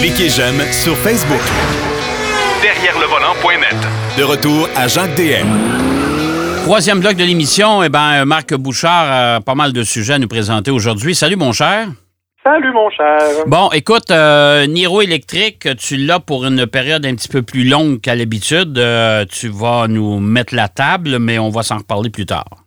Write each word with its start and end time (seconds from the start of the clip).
Cliquez 0.00 0.28
j'aime 0.28 0.60
sur 0.72 0.96
Facebook. 0.98 1.40
Derrière 2.62 2.98
le 2.98 3.06
volant.net. 3.06 3.76
De 4.18 4.22
retour 4.22 4.68
à 4.76 4.88
Jacques 4.88 5.14
DM. 5.16 5.46
Troisième 6.64 7.00
bloc 7.00 7.16
de 7.16 7.24
l'émission, 7.24 7.82
eh 7.82 7.88
ben, 7.88 8.24
Marc 8.24 8.54
Bouchard 8.54 9.36
a 9.36 9.40
pas 9.40 9.54
mal 9.54 9.72
de 9.72 9.82
sujets 9.82 10.14
à 10.14 10.18
nous 10.18 10.28
présenter 10.28 10.70
aujourd'hui. 10.70 11.14
Salut, 11.14 11.36
mon 11.36 11.52
cher. 11.52 11.88
Salut, 12.42 12.72
mon 12.72 12.90
cher. 12.90 13.18
Bon, 13.46 13.70
écoute, 13.72 14.10
euh, 14.10 14.66
Niro 14.66 15.00
électrique, 15.02 15.68
tu 15.76 15.96
l'as 15.96 16.20
pour 16.20 16.44
une 16.44 16.66
période 16.66 17.04
un 17.06 17.14
petit 17.14 17.28
peu 17.28 17.42
plus 17.42 17.64
longue 17.64 18.00
qu'à 18.00 18.14
l'habitude. 18.14 18.78
Euh, 18.78 19.24
tu 19.30 19.48
vas 19.48 19.88
nous 19.88 20.20
mettre 20.20 20.54
la 20.54 20.68
table, 20.68 21.18
mais 21.18 21.38
on 21.38 21.50
va 21.50 21.62
s'en 21.62 21.78
reparler 21.78 22.10
plus 22.10 22.26
tard. 22.26 22.63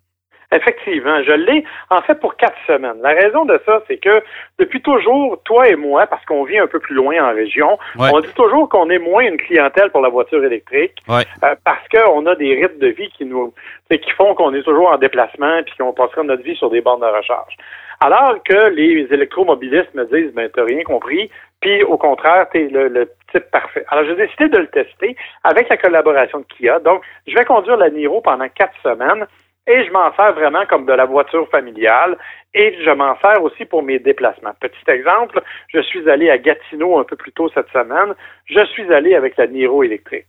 Effectivement, 0.52 1.22
je 1.24 1.34
l'ai 1.34 1.66
en 1.90 2.02
fait 2.02 2.16
pour 2.20 2.38
quatre 2.38 2.56
semaines. 2.66 2.98
La 3.02 3.10
raison 3.10 3.44
de 3.44 3.60
ça, 3.66 3.82
c'est 3.88 3.98
que 3.98 4.22
depuis 4.60 4.82
toujours, 4.82 5.42
toi 5.44 5.68
et 5.68 5.76
moi, 5.76 6.08
parce 6.08 6.24
qu'on 6.26 6.44
vit 6.46 6.58
un 6.58 6.68
peu 6.68 6.80
plus 6.80 6.96
loin 6.96 7.16
en 7.22 7.34
région, 7.36 7.78
on 8.14 8.20
dit 8.22 8.34
toujours 8.34 8.70
qu'on 8.70 8.90
est 8.90 8.98
moins 9.00 9.24
une 9.24 9.36
clientèle 9.38 9.90
pour 9.92 10.02
la 10.02 10.10
voiture 10.10 10.44
électrique 10.44 10.94
Ouais. 11.10 11.24
euh, 11.44 11.56
parce 11.66 11.86
qu'on 11.90 12.26
a 12.28 12.36
des 12.36 12.56
rythmes 12.56 12.80
de 12.80 12.88
vie 12.88 13.10
qui 13.18 13.26
nous 13.26 13.54
qui 13.90 14.12
font 14.12 14.36
qu'on 14.36 14.54
est 14.54 14.64
toujours 14.64 14.90
en 14.90 14.98
déplacement 14.98 15.64
puis 15.66 15.74
qu'on 15.78 15.94
passera 15.94 16.24
notre 16.24 16.44
vie 16.44 16.56
sur 16.56 16.70
des 16.70 16.82
bornes 16.82 17.02
de 17.02 17.06
recharge. 17.06 17.56
Alors 18.00 18.36
que 18.44 18.70
les 18.70 19.08
électromobilistes 19.12 19.94
me 19.96 20.06
disent 20.06 20.34
ben 20.34 20.50
t'as 20.54 20.64
rien 20.64 20.84
compris, 20.84 21.30
puis 21.62 21.84
au 21.84 21.98
contraire, 21.98 22.48
t'es 22.52 22.68
le, 22.70 22.88
le 22.88 23.10
type 23.32 23.50
parfait. 23.52 23.84
Alors 23.90 24.06
j'ai 24.06 24.16
décidé 24.16 24.48
de 24.50 24.60
le 24.60 24.68
tester 24.68 25.16
avec 25.44 25.68
la 25.68 25.78
collaboration 25.78 26.40
de 26.40 26.46
Kia. 26.46 26.80
Donc, 26.80 27.02
je 27.28 27.36
vais 27.36 27.44
conduire 27.46 27.76
la 27.78 27.90
Niro 27.90 28.22
pendant 28.22 28.48
quatre 28.50 28.76
semaines 28.84 29.26
et 29.68 29.86
je 29.86 29.92
m'en 29.92 30.14
sers 30.16 30.34
vraiment 30.34 30.66
comme 30.66 30.86
de 30.86 30.94
la 30.94 31.06
voiture 31.06 31.48
familiale 31.50 32.18
et 32.54 32.78
je 32.84 32.90
m'en 32.92 33.18
sers 33.20 33.44
aussi 33.44 33.66
pour 33.66 33.84
mes 33.84 34.00
déplacements. 34.00 34.54
Petit 34.60 34.90
exemple, 34.90 35.42
je 35.68 35.80
suis 35.82 36.10
allé 36.10 36.30
à 36.30 36.38
Gatineau 36.38 36.98
un 36.98 37.04
peu 37.04 37.16
plus 37.16 37.34
tôt 37.34 37.50
cette 37.54 37.70
semaine. 37.70 38.16
Je 38.46 38.64
suis 38.66 38.92
allé 38.94 39.14
avec 39.16 39.36
la 39.38 39.48
Niro 39.48 39.84
électrique. 39.84 40.28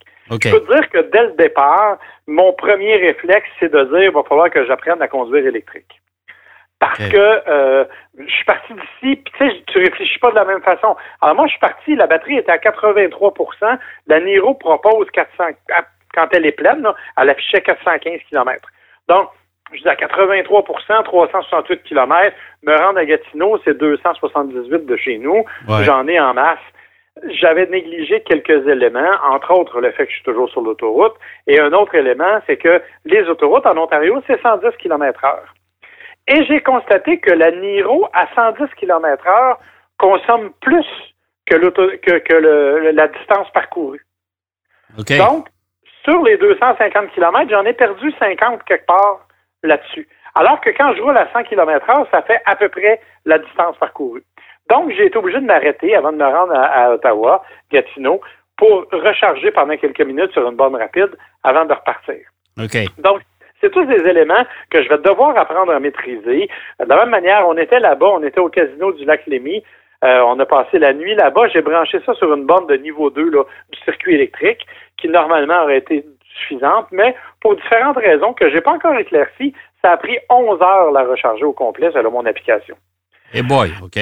Je 0.51 0.51
peux 0.51 0.61
te 0.61 0.73
dire 0.75 0.91
que 0.91 0.99
dès 1.11 1.23
le 1.23 1.33
départ, 1.33 1.99
mon 2.27 2.53
premier 2.53 2.97
réflexe, 2.97 3.49
c'est 3.61 3.73
de 3.73 3.85
dire 3.85 4.03
il 4.03 4.11
va 4.11 4.23
falloir 4.25 4.51
que 4.51 4.67
j'apprenne 4.67 5.01
à 5.01 5.09
conduire 5.09 5.47
électrique. 5.47 6.01
Parce 6.81 6.99
que 7.11 7.43
euh, 7.49 7.85
je 8.19 8.31
suis 8.31 8.45
parti 8.45 8.73
d'ici, 8.73 9.17
puis 9.17 9.33
tu 9.37 9.49
sais, 9.49 9.63
tu 9.67 9.79
réfléchis 9.79 10.19
pas 10.21 10.31
de 10.31 10.37
la 10.37 10.45
même 10.45 10.63
façon. 10.63 10.97
Alors 11.21 11.35
moi, 11.35 11.47
je 11.47 11.53
suis 11.53 11.61
parti, 11.61 11.97
la 11.97 12.07
batterie 12.07 12.39
était 12.39 12.53
à 12.53 12.59
83% 12.59 13.79
La 14.07 14.21
Niro 14.21 14.55
propose 14.55 15.11
400, 15.11 15.45
à- 15.73 15.83
quand 16.15 16.29
elle 16.33 16.47
est 16.47 16.53
pleine, 16.53 16.83
là, 16.83 16.95
elle 17.17 17.31
affichait 17.31 17.63
415 17.63 18.21
km. 18.29 18.69
Donc, 19.09 19.29
je 19.73 19.81
dis 19.83 19.89
à 19.89 19.97
83 19.97 20.63
368 21.05 21.83
km, 21.83 22.35
me 22.63 22.77
rendre 22.77 22.99
à 22.99 23.05
Gatineau, 23.05 23.59
c'est 23.65 23.77
278 23.77 24.87
de 24.87 24.97
chez 24.97 25.19
nous. 25.19 25.45
Ouais. 25.69 25.85
J'en 25.85 26.07
ai 26.09 26.19
en 26.19 26.35
masse. 26.35 26.59
J'avais 27.31 27.67
négligé 27.67 28.21
quelques 28.23 28.67
éléments, 28.69 29.11
entre 29.31 29.51
autres 29.53 29.81
le 29.81 29.91
fait 29.91 30.05
que 30.07 30.11
je 30.11 30.17
suis 30.17 30.25
toujours 30.25 30.49
sur 30.51 30.61
l'autoroute. 30.61 31.15
Et 31.49 31.59
un 31.61 31.73
autre 31.73 31.95
élément, 31.97 32.41
c'est 32.47 32.57
que 32.57 32.81
les 33.05 33.23
autoroutes 33.29 33.67
en 33.67 33.77
Ontario, 33.77 34.23
c'est 34.27 34.41
110 34.41 34.69
km 34.79 35.25
heure. 35.25 35.53
Et 36.29 36.45
j'ai 36.45 36.61
constaté 36.61 37.19
que 37.19 37.33
la 37.33 37.51
Niro, 37.51 38.07
à 38.13 38.27
110 38.35 38.73
km 38.77 39.27
heure, 39.27 39.59
consomme 39.99 40.51
plus 40.61 40.87
que, 41.47 41.57
que, 41.97 42.19
que 42.19 42.35
le- 42.35 42.91
la 42.93 43.09
distance 43.09 43.51
parcourue. 43.53 44.05
Donc, 45.19 45.49
sur 46.09 46.23
les 46.23 46.37
250 46.39 47.11
km, 47.13 47.51
j'en 47.51 47.65
ai 47.65 47.73
perdu 47.73 48.13
50 48.19 48.65
quelque 48.65 48.87
part 48.87 49.27
là-dessus. 49.63 50.09
Alors 50.35 50.61
que 50.61 50.71
quand 50.71 50.95
je 50.95 51.03
roule 51.03 51.17
à 51.17 51.29
100 51.33 51.45
km 51.45 51.91
heure, 51.91 52.07
ça 52.11 52.23
fait 52.23 52.41
à 52.47 52.57
peu 52.57 52.69
près 52.69 53.01
la 53.25 53.39
distance 53.39 53.77
parcourue. 53.79 54.23
Donc, 54.71 54.91
j'ai 54.93 55.07
été 55.07 55.17
obligé 55.17 55.41
de 55.41 55.47
m'arrêter 55.47 55.95
avant 55.97 56.13
de 56.13 56.19
me 56.19 56.25
rendre 56.25 56.55
à, 56.55 56.65
à 56.65 56.91
Ottawa, 56.93 57.43
Gatineau, 57.71 58.21
pour 58.57 58.87
recharger 58.93 59.51
pendant 59.51 59.77
quelques 59.77 60.01
minutes 60.01 60.33
sur 60.33 60.49
une 60.49 60.57
borne 60.57 60.77
rapide 60.77 61.17
avant 61.43 61.65
de 61.65 61.73
repartir. 61.73 62.21
OK. 62.59 62.77
Donc, 62.99 63.21
c'est 63.61 63.71
tous 63.71 63.85
des 63.87 64.09
éléments 64.09 64.45
que 64.71 64.83
je 64.83 64.89
vais 64.89 64.99
devoir 64.99 65.37
apprendre 65.37 65.73
à 65.73 65.81
maîtriser. 65.81 66.49
De 66.79 66.89
la 66.89 66.97
même 66.97 67.11
manière, 67.11 67.49
on 67.49 67.57
était 67.57 67.81
là-bas, 67.81 68.09
on 68.13 68.23
était 68.23 68.41
au 68.41 68.49
casino 68.49 68.93
du 68.93 69.05
lac 69.05 69.27
Lémy. 69.27 69.63
Euh, 70.05 70.21
on 70.27 70.39
a 70.39 70.47
passé 70.47 70.79
la 70.79 70.93
nuit 70.93 71.15
là-bas. 71.15 71.49
J'ai 71.49 71.63
branché 71.63 72.01
ça 72.07 72.15
sur 72.15 72.33
une 72.33 72.45
borne 72.45 72.67
de 72.67 72.77
niveau 72.77 73.11
2 73.11 73.31
là, 73.31 73.43
du 73.73 73.79
circuit 73.81 74.15
électrique, 74.15 74.65
qui 74.97 75.09
normalement 75.09 75.63
aurait 75.63 75.79
été 75.79 76.05
suffisante, 76.39 76.87
mais 76.93 77.17
pour 77.41 77.57
différentes 77.57 77.97
raisons 77.97 78.33
que 78.33 78.49
j'ai 78.51 78.61
pas 78.61 78.73
encore 78.73 78.97
éclaircies, 78.97 79.55
ça 79.83 79.93
a 79.93 79.97
pris 79.97 80.19
11 80.31 80.61
heures 80.63 80.93
la 80.93 81.05
recharger 81.05 81.45
au 81.45 81.53
complet 81.53 81.91
selon 81.93 82.11
mon 82.11 82.27
application. 82.27 82.77
Et 83.35 83.43
boy, 83.43 83.71
OK. 83.83 83.99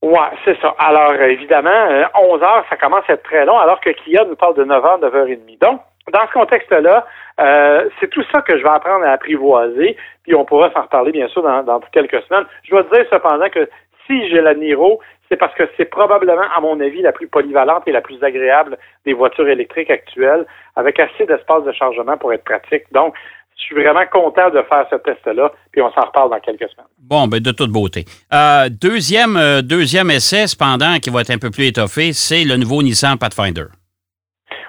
Ouais, 0.00 0.30
c'est 0.44 0.56
ça. 0.60 0.74
Alors, 0.78 1.12
euh, 1.12 1.26
évidemment, 1.26 1.70
euh, 1.70 2.04
11 2.14 2.42
heures, 2.42 2.64
ça 2.70 2.76
commence 2.76 3.02
à 3.08 3.14
être 3.14 3.24
très 3.24 3.44
long, 3.44 3.58
alors 3.58 3.80
que 3.80 3.90
Kia 3.90 4.24
nous 4.24 4.36
parle 4.36 4.54
de 4.54 4.64
9 4.64 4.84
heures, 4.84 4.98
9 5.00 5.14
heures 5.14 5.26
et 5.26 5.36
demie. 5.36 5.56
Donc, 5.60 5.80
dans 6.12 6.26
ce 6.26 6.32
contexte-là, 6.32 7.04
euh, 7.40 7.88
c'est 7.98 8.08
tout 8.08 8.22
ça 8.32 8.42
que 8.42 8.56
je 8.56 8.62
vais 8.62 8.68
apprendre 8.68 9.04
à 9.04 9.10
apprivoiser, 9.10 9.96
puis 10.22 10.34
on 10.34 10.44
pourra 10.44 10.70
s'en 10.72 10.82
reparler, 10.82 11.10
bien 11.10 11.28
sûr, 11.28 11.42
dans, 11.42 11.62
dans 11.64 11.80
quelques 11.92 12.22
semaines. 12.22 12.46
Je 12.62 12.70
dois 12.70 12.84
te 12.84 12.94
dire, 12.94 13.06
cependant, 13.10 13.48
que 13.50 13.68
si 14.06 14.28
j'ai 14.28 14.40
la 14.40 14.54
Niro, 14.54 15.00
c'est 15.28 15.36
parce 15.36 15.54
que 15.54 15.64
c'est 15.76 15.84
probablement, 15.84 16.46
à 16.56 16.60
mon 16.60 16.80
avis, 16.80 17.02
la 17.02 17.12
plus 17.12 17.28
polyvalente 17.28 17.82
et 17.86 17.92
la 17.92 18.00
plus 18.00 18.22
agréable 18.22 18.78
des 19.04 19.12
voitures 19.12 19.48
électriques 19.48 19.90
actuelles, 19.90 20.46
avec 20.76 20.98
assez 20.98 21.26
d'espace 21.26 21.64
de 21.64 21.72
chargement 21.72 22.16
pour 22.16 22.32
être 22.32 22.44
pratique. 22.44 22.84
Donc, 22.92 23.14
je 23.58 23.64
suis 23.64 23.74
vraiment 23.74 24.06
content 24.10 24.50
de 24.50 24.62
faire 24.62 24.86
ce 24.90 24.96
test-là, 24.96 25.52
puis 25.72 25.82
on 25.82 25.90
s'en 25.92 26.06
reparle 26.06 26.30
dans 26.30 26.38
quelques 26.38 26.70
semaines. 26.70 26.86
Bon, 26.98 27.26
ben 27.26 27.40
de 27.40 27.50
toute 27.50 27.70
beauté. 27.70 28.04
Euh, 28.32 28.68
deuxième, 28.70 29.36
euh, 29.36 29.62
deuxième 29.62 30.10
essai, 30.10 30.46
cependant, 30.46 30.98
qui 31.02 31.10
va 31.10 31.20
être 31.22 31.30
un 31.30 31.38
peu 31.38 31.50
plus 31.50 31.66
étoffé, 31.66 32.12
c'est 32.12 32.44
le 32.44 32.56
nouveau 32.56 32.82
Nissan 32.82 33.18
Pathfinder. 33.18 33.66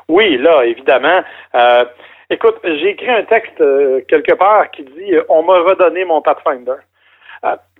Oui, 0.07 0.37
là, 0.37 0.63
évidemment. 0.65 1.21
Euh, 1.53 1.85
écoute, 2.31 2.55
j'ai 2.63 2.89
écrit 2.89 3.11
un 3.11 3.23
texte 3.23 3.63
quelque 4.07 4.33
part 4.33 4.71
qui 4.71 4.83
dit 4.83 5.13
On 5.29 5.43
m'a 5.43 5.59
redonné 5.59 6.03
mon 6.03 6.21
Pathfinder. 6.21 6.81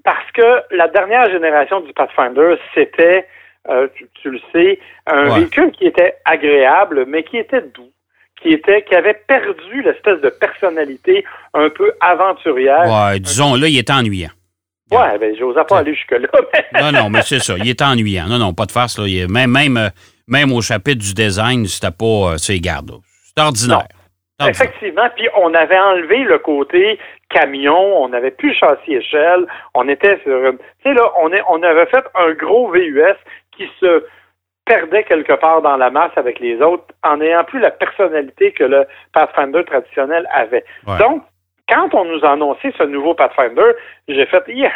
Parce 0.04 0.32
que 0.34 0.62
la 0.76 0.88
dernière 0.88 1.30
génération 1.30 1.82
du 1.82 1.92
Pathfinder, 1.94 2.56
c'était, 2.74 3.28
euh, 3.70 3.88
tu, 3.96 4.08
tu 4.22 4.30
le 4.32 4.40
sais, 4.54 4.80
un 5.06 5.30
Ouais. 5.30 5.40
véhicule 5.40 5.72
qui 5.72 5.86
était 5.88 6.16
agréable, 6.26 7.06
mais 7.08 7.24
qui 7.24 7.38
était 7.38 7.62
doux, 7.62 7.90
qui 8.42 8.54
était, 8.54 8.84
qui 8.84 8.96
avait 8.96 9.22
perdu 9.28 9.82
l'espèce 9.84 10.22
de 10.22 10.30
personnalité 10.30 11.26
un 11.54 11.70
peu 11.70 11.92
aventurière. 12.00 12.86
Ouais, 12.88 13.20
disons, 13.20 13.56
là, 13.56 13.68
il 13.68 13.78
est 13.78 13.90
ennuyant. 13.90 14.30
Ouais, 14.92 15.20
ben, 15.20 15.36
j'osais 15.38 15.64
pas 15.66 15.80
aller 15.80 15.94
jusque-là. 15.94 16.28
mais- 16.74 16.81
Non, 16.81 16.92
non, 16.92 17.10
mais 17.10 17.22
c'est 17.22 17.40
ça. 17.40 17.56
Il 17.58 17.70
est 17.70 17.81
ennuyant. 17.81 18.26
Non, 18.28 18.40
non, 18.40 18.54
pas 18.54 18.66
de 18.66 18.72
farce. 18.72 18.98
Là. 18.98 19.06
Il 19.08 19.20
est- 19.20 19.28
même, 19.31 19.52
même, 19.52 19.78
euh, 19.78 19.90
même 20.28 20.52
au 20.52 20.62
chapitre 20.62 21.04
du 21.04 21.14
design, 21.14 21.66
c'était 21.68 21.92
pas. 21.96 22.06
euh, 22.34 22.38
c'est 22.38 22.60
garde. 22.60 22.90
là. 22.90 22.96
C'est 23.36 23.40
ordinaire. 23.44 23.84
C'est 23.90 24.46
ordinaire. 24.46 24.50
Effectivement, 24.50 25.10
puis 25.16 25.28
on 25.38 25.54
avait 25.54 25.78
enlevé 25.78 26.24
le 26.24 26.40
côté 26.40 26.98
camion, 27.30 28.04
on 28.04 28.10
n'avait 28.10 28.32
plus 28.32 28.54
châssis 28.54 28.96
échelle, 28.96 29.46
on 29.74 29.88
était 29.88 30.20
sur 30.24 30.46
une... 30.46 30.58
Tu 30.58 30.64
sais, 30.84 30.94
là, 30.94 31.12
on, 31.20 31.32
est, 31.32 31.42
on 31.50 31.62
avait 31.64 31.86
fait 31.86 32.06
un 32.16 32.34
gros 32.34 32.72
VUS 32.72 33.16
qui 33.56 33.70
se 33.80 34.06
perdait 34.66 35.04
quelque 35.04 35.34
part 35.34 35.62
dans 35.62 35.78
la 35.78 35.90
masse 35.90 36.12
avec 36.16 36.40
les 36.40 36.62
autres 36.62 36.86
en 37.04 37.18
n'ayant 37.18 37.44
plus 37.44 37.60
la 37.60 37.72
personnalité 37.72 38.52
que 38.52 38.64
le 38.64 38.86
Pathfinder 39.14 39.64
traditionnel 39.64 40.28
avait. 40.32 40.64
Ouais. 40.88 40.98
Donc, 41.00 41.24
quand 41.68 41.94
on 41.94 42.06
nous 42.06 42.24
a 42.26 42.32
annoncé 42.32 42.74
ce 42.78 42.84
nouveau 42.84 43.14
Pathfinder, 43.14 43.74
j'ai 44.08 44.26
fait 44.26 44.44
Yeah! 44.48 44.72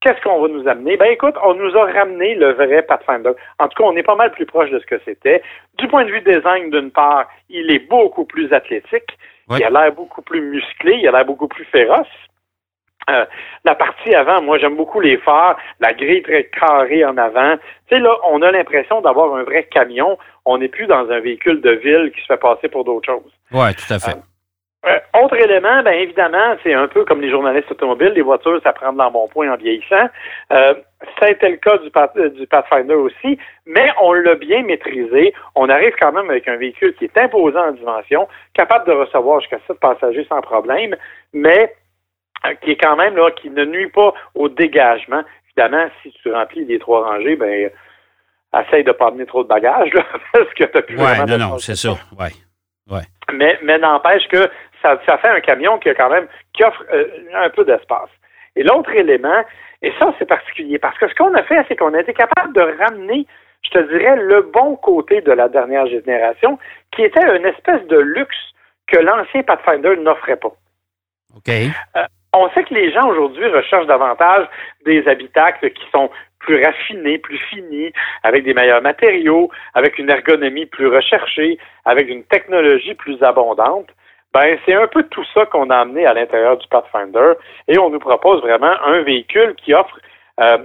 Qu'est-ce 0.00 0.20
qu'on 0.22 0.40
va 0.40 0.48
nous 0.48 0.66
amener? 0.66 0.96
Ben 0.96 1.12
écoute, 1.12 1.34
on 1.42 1.52
nous 1.52 1.76
a 1.76 1.84
ramené 1.84 2.34
le 2.34 2.52
vrai 2.52 2.80
Pathfinder. 2.82 3.32
En 3.58 3.68
tout 3.68 3.82
cas, 3.82 3.84
on 3.84 3.96
est 3.96 4.02
pas 4.02 4.14
mal 4.14 4.32
plus 4.32 4.46
proche 4.46 4.70
de 4.70 4.78
ce 4.78 4.86
que 4.86 4.98
c'était. 5.04 5.42
Du 5.76 5.88
point 5.88 6.06
de 6.06 6.10
vue 6.10 6.22
design, 6.22 6.70
d'une 6.70 6.90
part, 6.90 7.28
il 7.50 7.70
est 7.70 7.86
beaucoup 7.86 8.24
plus 8.24 8.50
athlétique. 8.50 9.18
Ouais. 9.50 9.58
Il 9.58 9.64
a 9.64 9.70
l'air 9.70 9.92
beaucoup 9.92 10.22
plus 10.22 10.40
musclé, 10.40 10.94
il 10.94 11.08
a 11.08 11.12
l'air 11.12 11.24
beaucoup 11.24 11.48
plus 11.48 11.64
féroce. 11.64 12.06
Euh, 13.08 13.24
la 13.64 13.74
partie 13.74 14.14
avant, 14.14 14.42
moi 14.42 14.58
j'aime 14.58 14.76
beaucoup 14.76 15.00
les 15.00 15.16
phares, 15.18 15.56
la 15.80 15.92
grille 15.92 16.22
très 16.22 16.44
carrée 16.44 17.04
en 17.04 17.16
avant. 17.16 17.56
Tu 17.88 17.96
sais, 17.96 17.98
là, 17.98 18.14
on 18.30 18.40
a 18.42 18.52
l'impression 18.52 19.00
d'avoir 19.00 19.34
un 19.34 19.42
vrai 19.42 19.64
camion. 19.64 20.18
On 20.44 20.58
n'est 20.58 20.68
plus 20.68 20.86
dans 20.86 21.10
un 21.10 21.20
véhicule 21.20 21.60
de 21.60 21.70
ville 21.70 22.12
qui 22.14 22.20
se 22.20 22.26
fait 22.26 22.36
passer 22.36 22.68
pour 22.68 22.84
d'autres 22.84 23.06
choses. 23.06 23.32
Ouais, 23.52 23.74
tout 23.74 23.92
à 23.92 23.98
fait. 23.98 24.12
Euh, 24.12 24.20
autre 25.22 25.36
élément, 25.36 25.82
bien 25.82 25.92
évidemment, 25.92 26.56
c'est 26.62 26.72
un 26.72 26.88
peu 26.88 27.04
comme 27.04 27.20
les 27.20 27.30
journalistes 27.30 27.70
automobiles, 27.70 28.12
les 28.14 28.22
voitures, 28.22 28.60
ça 28.62 28.72
prend 28.72 28.92
de 28.92 28.98
l'embonpoint 28.98 29.52
en 29.52 29.56
vieillissant. 29.56 30.08
Euh, 30.52 30.74
été 31.22 31.48
le 31.50 31.56
cas 31.56 31.76
du, 31.78 31.90
Path- 31.90 32.16
euh, 32.16 32.30
du 32.30 32.46
Pathfinder 32.46 32.94
aussi, 32.94 33.38
mais 33.66 33.90
on 34.00 34.12
l'a 34.14 34.34
bien 34.36 34.62
maîtrisé. 34.62 35.34
On 35.54 35.68
arrive 35.68 35.92
quand 36.00 36.12
même 36.12 36.30
avec 36.30 36.48
un 36.48 36.56
véhicule 36.56 36.94
qui 36.94 37.04
est 37.04 37.18
imposant 37.18 37.68
en 37.68 37.72
dimension, 37.72 38.26
capable 38.54 38.86
de 38.86 38.92
recevoir 38.92 39.40
jusqu'à 39.40 39.58
7 39.66 39.78
passagers 39.80 40.24
sans 40.28 40.40
problème, 40.40 40.96
mais 41.34 41.74
euh, 42.46 42.54
qui 42.62 42.70
est 42.72 42.76
quand 42.82 42.96
même 42.96 43.16
là, 43.16 43.30
qui 43.32 43.50
ne 43.50 43.64
nuit 43.66 43.90
pas 43.90 44.14
au 44.34 44.48
dégagement. 44.48 45.22
Évidemment, 45.56 45.88
si 46.02 46.10
tu 46.22 46.32
remplis 46.32 46.64
les 46.64 46.78
trois 46.78 47.04
rangées, 47.04 47.36
ben 47.36 47.70
euh, 48.54 48.60
essaye 48.62 48.84
de 48.84 48.92
pas 48.92 49.08
amener 49.08 49.26
trop 49.26 49.42
de 49.42 49.48
bagages, 49.48 49.92
là, 49.92 50.04
parce 50.32 50.52
que 50.54 50.64
t'as 50.64 50.82
plus 50.82 50.96
Ouais, 50.96 51.18
non, 51.26 51.36
non, 51.36 51.58
c'est 51.58 51.76
ça. 51.76 51.90
Ouais. 52.18 53.02
mais, 53.32 53.58
mais 53.62 53.78
n'empêche 53.78 54.26
que 54.28 54.48
ça, 54.82 55.00
ça 55.06 55.18
fait 55.18 55.28
un 55.28 55.40
camion 55.40 55.78
qui 55.78 55.88
a 55.88 55.94
quand 55.94 56.10
même 56.10 56.26
qui 56.52 56.64
offre 56.64 56.84
euh, 56.92 57.06
un 57.34 57.50
peu 57.50 57.64
d'espace. 57.64 58.10
Et 58.56 58.62
l'autre 58.62 58.90
élément, 58.94 59.44
Et 59.82 59.92
ça, 59.98 60.12
c'est 60.18 60.26
particulier 60.26 60.78
parce 60.78 60.98
que 60.98 61.08
ce 61.08 61.14
qu'on 61.14 61.34
a 61.34 61.42
fait, 61.42 61.64
c'est 61.68 61.76
qu'on 61.76 61.94
a 61.94 62.00
été 62.00 62.12
capable 62.12 62.52
de 62.52 62.60
ramener, 62.60 63.26
je 63.62 63.70
te 63.70 63.78
dirais, 63.78 64.16
le 64.16 64.42
bon 64.42 64.76
côté 64.76 65.20
de 65.22 65.32
la 65.32 65.48
dernière 65.48 65.86
génération, 65.86 66.58
qui 66.92 67.02
était 67.02 67.24
une 67.36 67.46
espèce 67.46 67.86
de 67.86 67.98
luxe 67.98 68.36
que 68.86 68.98
l'ancien 68.98 69.42
Pathfinder 69.42 69.96
n'offrait 69.96 70.36
pas. 70.36 70.52
OK. 71.36 71.48
Euh, 71.48 72.04
on 72.32 72.48
sait 72.50 72.64
que 72.64 72.74
les 72.74 72.92
gens 72.92 73.08
aujourd'hui 73.08 73.46
recherchent 73.46 73.86
davantage 73.86 74.46
des 74.84 75.06
habitacles 75.08 75.70
qui 75.70 75.84
sont 75.90 76.10
plus 76.38 76.64
raffinés, 76.64 77.18
plus 77.18 77.38
finis, 77.38 77.92
avec 78.22 78.44
des 78.44 78.54
meilleurs 78.54 78.82
matériaux, 78.82 79.50
avec 79.74 79.98
une 79.98 80.10
ergonomie 80.10 80.66
plus 80.66 80.88
recherchée, 80.88 81.58
avec 81.84 82.08
une 82.08 82.24
technologie 82.24 82.94
plus 82.94 83.22
abondante. 83.22 83.88
Ben, 84.32 84.58
c'est 84.64 84.74
un 84.74 84.86
peu 84.86 85.02
tout 85.04 85.24
ça 85.34 85.46
qu'on 85.46 85.70
a 85.70 85.76
amené 85.76 86.06
à 86.06 86.14
l'intérieur 86.14 86.56
du 86.56 86.66
Pathfinder 86.68 87.32
et 87.66 87.78
on 87.78 87.90
nous 87.90 87.98
propose 87.98 88.40
vraiment 88.42 88.72
un 88.84 89.02
véhicule 89.02 89.54
qui 89.56 89.74
offre 89.74 89.98
euh, 90.40 90.58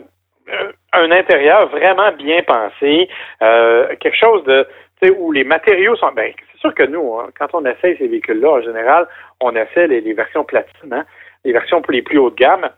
un 0.94 1.12
intérieur 1.12 1.70
vraiment 1.70 2.12
bien 2.12 2.44
pensé, 2.44 3.10
euh, 3.42 3.96
quelque 4.00 4.18
chose 4.18 4.44
de 4.44 4.68
où 5.18 5.32
les 5.32 5.44
matériaux 5.44 5.96
sont. 5.96 6.12
Ben, 6.14 6.34
c'est 6.52 6.60
sûr 6.60 6.74
que 6.74 6.84
nous, 6.84 7.16
hein, 7.20 7.30
quand 7.38 7.48
on 7.54 7.66
essaye 7.66 7.98
ces 7.98 8.08
véhicules-là, 8.08 8.50
en 8.50 8.62
général, 8.62 9.08
on 9.42 9.56
essaie 9.56 9.88
les, 9.88 10.14
versions 10.14 10.44
platine, 10.44 10.94
hein, 10.94 11.06
les 11.44 11.52
versions 11.52 11.82
pour 11.82 11.94
les 11.94 12.02
plus 12.02 12.18
hautes 12.18 12.36
de 12.36 12.44
gamme. 12.44 12.70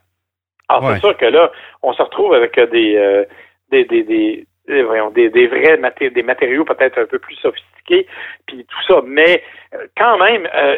Alors, 0.67 0.91
c'est 0.91 0.99
sûr 0.99 1.15
que 1.15 1.25
là, 1.25 1.51
on 1.81 1.93
se 1.93 2.01
retrouve 2.01 2.33
avec 2.33 2.59
des, 2.59 2.97
euh, 2.97 3.23
des, 3.71 3.85
des, 3.85 4.03
des, 4.03 4.45
des, 4.67 5.29
des, 5.29 5.47
vrais 5.47 6.09
des 6.09 6.23
matériaux 6.23 6.65
peut-être 6.65 6.99
un 6.99 7.05
peu 7.05 7.19
plus 7.19 7.35
sophistiqués, 7.35 7.76
puis 7.87 8.65
tout 8.65 8.83
ça. 8.87 9.01
Mais 9.05 9.43
euh, 9.73 9.87
quand 9.97 10.17
même, 10.17 10.47
euh, 10.53 10.75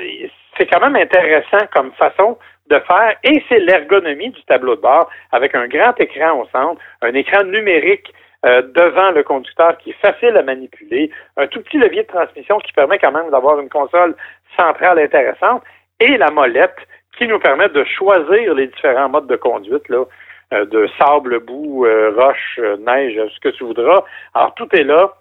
c'est 0.58 0.68
quand 0.68 0.80
même 0.80 0.96
intéressant 0.96 1.66
comme 1.74 1.92
façon 1.94 2.38
de 2.70 2.80
faire, 2.80 3.16
et 3.24 3.44
c'est 3.50 3.60
l'ergonomie 3.60 4.30
du 4.30 4.44
tableau 4.44 4.76
de 4.76 4.82
bord 4.82 5.10
avec 5.32 5.56
un 5.56 5.68
grand 5.68 6.00
écran 6.00 6.40
au 6.40 6.48
centre, 6.50 6.82
un 7.02 7.14
écran 7.14 7.44
numérique 7.44 8.14
devant 8.44 9.12
le 9.12 9.22
conducteur 9.24 9.78
qui 9.80 9.90
est 9.90 10.02
facile 10.02 10.38
à 10.38 10.44
manipuler, 10.44 11.12
un 11.36 11.48
tout 11.48 11.62
petit 11.62 11.78
levier 11.78 12.04
de 12.04 12.08
transmission 12.08 12.58
qui 12.60 12.72
permet 12.72 12.98
quand 12.98 13.12
même 13.12 13.30
d'avoir 13.32 13.60
une 13.60 13.68
console 13.68 14.16
centrale 14.58 15.00
intéressante, 15.00 15.62
et 16.00 16.16
la 16.16 16.32
molette 16.32 16.78
qui 17.18 17.28
nous 17.28 17.40
permet 17.40 17.70
de 17.70 17.84
choisir 17.84 18.54
les 18.54 18.68
différents 18.68 19.10
modes 19.10 19.28
de 19.28 19.36
conduite, 19.36 19.88
là, 19.90 20.06
euh, 20.54 20.66
de 20.66 20.90
sable, 20.98 21.40
boue, 21.42 21.86
euh, 21.86 22.12
roche, 22.16 22.60
euh, 22.60 22.78
neige, 22.78 23.20
ce 23.36 23.40
que 23.40 23.50
tu 23.50 23.64
voudras. 23.66 24.04
Alors, 24.34 24.56
tout 24.56 24.68
est 24.76 24.84
là. 24.84 25.14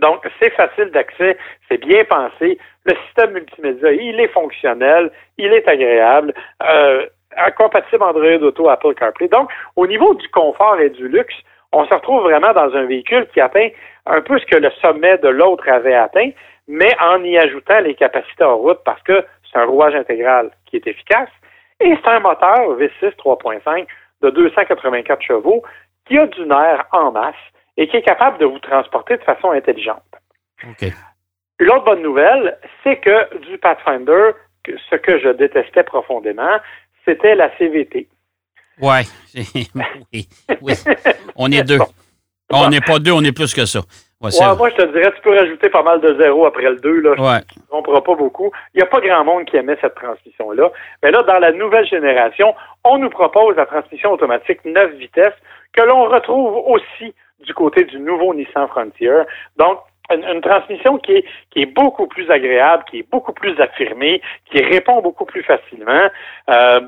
Donc, 0.00 0.28
c'est 0.40 0.50
facile 0.50 0.90
d'accès, 0.90 1.36
c'est 1.68 1.78
bien 1.78 2.04
pensé. 2.04 2.58
Le 2.84 2.94
système 3.06 3.32
multimédia, 3.32 3.92
il 3.92 4.20
est 4.20 4.28
fonctionnel, 4.28 5.10
il 5.38 5.52
est 5.52 5.66
agréable, 5.66 6.34
euh, 6.62 7.06
compatible 7.56 8.02
Android 8.02 8.42
Auto, 8.42 8.68
Apple 8.68 8.94
CarPlay. 8.94 9.28
Donc, 9.28 9.50
au 9.76 9.86
niveau 9.86 10.14
du 10.14 10.28
confort 10.28 10.78
et 10.80 10.90
du 10.90 11.08
luxe, 11.08 11.34
on 11.72 11.84
se 11.86 11.94
retrouve 11.94 12.22
vraiment 12.22 12.52
dans 12.52 12.74
un 12.74 12.84
véhicule 12.84 13.26
qui 13.32 13.40
atteint 13.40 13.68
un 14.06 14.20
peu 14.20 14.38
ce 14.38 14.46
que 14.46 14.56
le 14.56 14.70
sommet 14.82 15.18
de 15.18 15.28
l'autre 15.28 15.68
avait 15.68 15.94
atteint, 15.94 16.30
mais 16.68 16.94
en 17.00 17.22
y 17.24 17.36
ajoutant 17.38 17.80
les 17.80 17.94
capacités 17.94 18.44
en 18.44 18.56
route 18.56 18.80
parce 18.84 19.02
que 19.02 19.24
c'est 19.50 19.58
un 19.58 19.64
rouage 19.64 19.94
intégral 19.94 20.50
qui 20.66 20.76
est 20.76 20.86
efficace. 20.86 21.30
Et 21.80 21.96
c'est 22.02 22.10
un 22.10 22.20
moteur 22.20 22.76
V6 22.78 23.14
3.5 23.16 23.86
de 24.22 24.30
284 24.30 25.22
chevaux 25.22 25.62
qui 26.06 26.18
a 26.18 26.26
du 26.26 26.46
nerf 26.46 26.86
en 26.92 27.12
masse 27.12 27.34
et 27.76 27.88
qui 27.88 27.96
est 27.96 28.02
capable 28.02 28.38
de 28.38 28.46
vous 28.46 28.58
transporter 28.58 29.16
de 29.16 29.22
façon 29.22 29.50
intelligente. 29.50 30.02
L'autre 31.58 31.84
bonne 31.84 32.02
nouvelle, 32.02 32.58
c'est 32.82 32.98
que 32.98 33.38
du 33.48 33.58
Pathfinder, 33.58 34.32
ce 34.90 34.96
que 34.96 35.18
je 35.18 35.28
détestais 35.28 35.84
profondément, 35.84 36.56
c'était 37.04 37.34
la 37.34 37.56
CVT. 37.56 38.08
Ouais. 38.80 39.02
oui, 39.34 40.28
oui. 40.60 40.74
On 41.36 41.50
est 41.50 41.64
deux. 41.64 41.78
On 42.50 42.68
n'est 42.68 42.80
pas 42.80 42.98
deux, 42.98 43.10
on 43.10 43.22
est 43.24 43.32
plus 43.32 43.52
que 43.54 43.64
ça. 43.64 43.80
Ouais, 44.20 44.30
moi, 44.56 44.70
je 44.70 44.76
te 44.76 44.92
dirais, 44.92 45.12
tu 45.14 45.20
peux 45.20 45.36
rajouter 45.36 45.68
pas 45.68 45.82
mal 45.82 46.00
de 46.00 46.16
zéros 46.18 46.46
après 46.46 46.62
le 46.62 46.76
2. 46.76 47.00
Là. 47.00 47.10
Ouais. 47.10 47.40
On 47.70 47.78
ne 47.78 48.00
pas 48.00 48.14
beaucoup. 48.14 48.50
Il 48.72 48.78
n'y 48.78 48.82
a 48.82 48.86
pas 48.86 49.00
grand 49.00 49.24
monde 49.24 49.44
qui 49.44 49.56
aimait 49.56 49.76
cette 49.80 49.94
transmission-là. 49.94 50.70
Mais 51.02 51.10
là, 51.10 51.22
dans 51.22 51.38
la 51.38 51.52
nouvelle 51.52 51.86
génération, 51.86 52.54
on 52.84 52.98
nous 52.98 53.10
propose 53.10 53.56
la 53.56 53.66
transmission 53.66 54.12
automatique 54.12 54.64
9 54.64 54.94
vitesses 54.94 55.34
que 55.74 55.82
l'on 55.82 56.04
retrouve 56.04 56.56
aussi 56.66 57.14
du 57.40 57.54
côté 57.54 57.84
du 57.84 57.98
nouveau 57.98 58.34
Nissan 58.34 58.68
Frontier. 58.68 59.22
Donc, 59.56 59.80
une, 60.10 60.40
transmission 60.40 60.98
qui 60.98 61.16
est, 61.16 61.24
qui 61.50 61.62
est 61.62 61.66
beaucoup 61.66 62.06
plus 62.06 62.30
agréable, 62.30 62.84
qui 62.88 63.00
est 63.00 63.10
beaucoup 63.10 63.32
plus 63.32 63.58
affirmée, 63.60 64.22
qui 64.50 64.62
répond 64.62 65.02
beaucoup 65.02 65.24
plus 65.24 65.42
facilement. 65.42 66.08
Euh, 66.50 66.80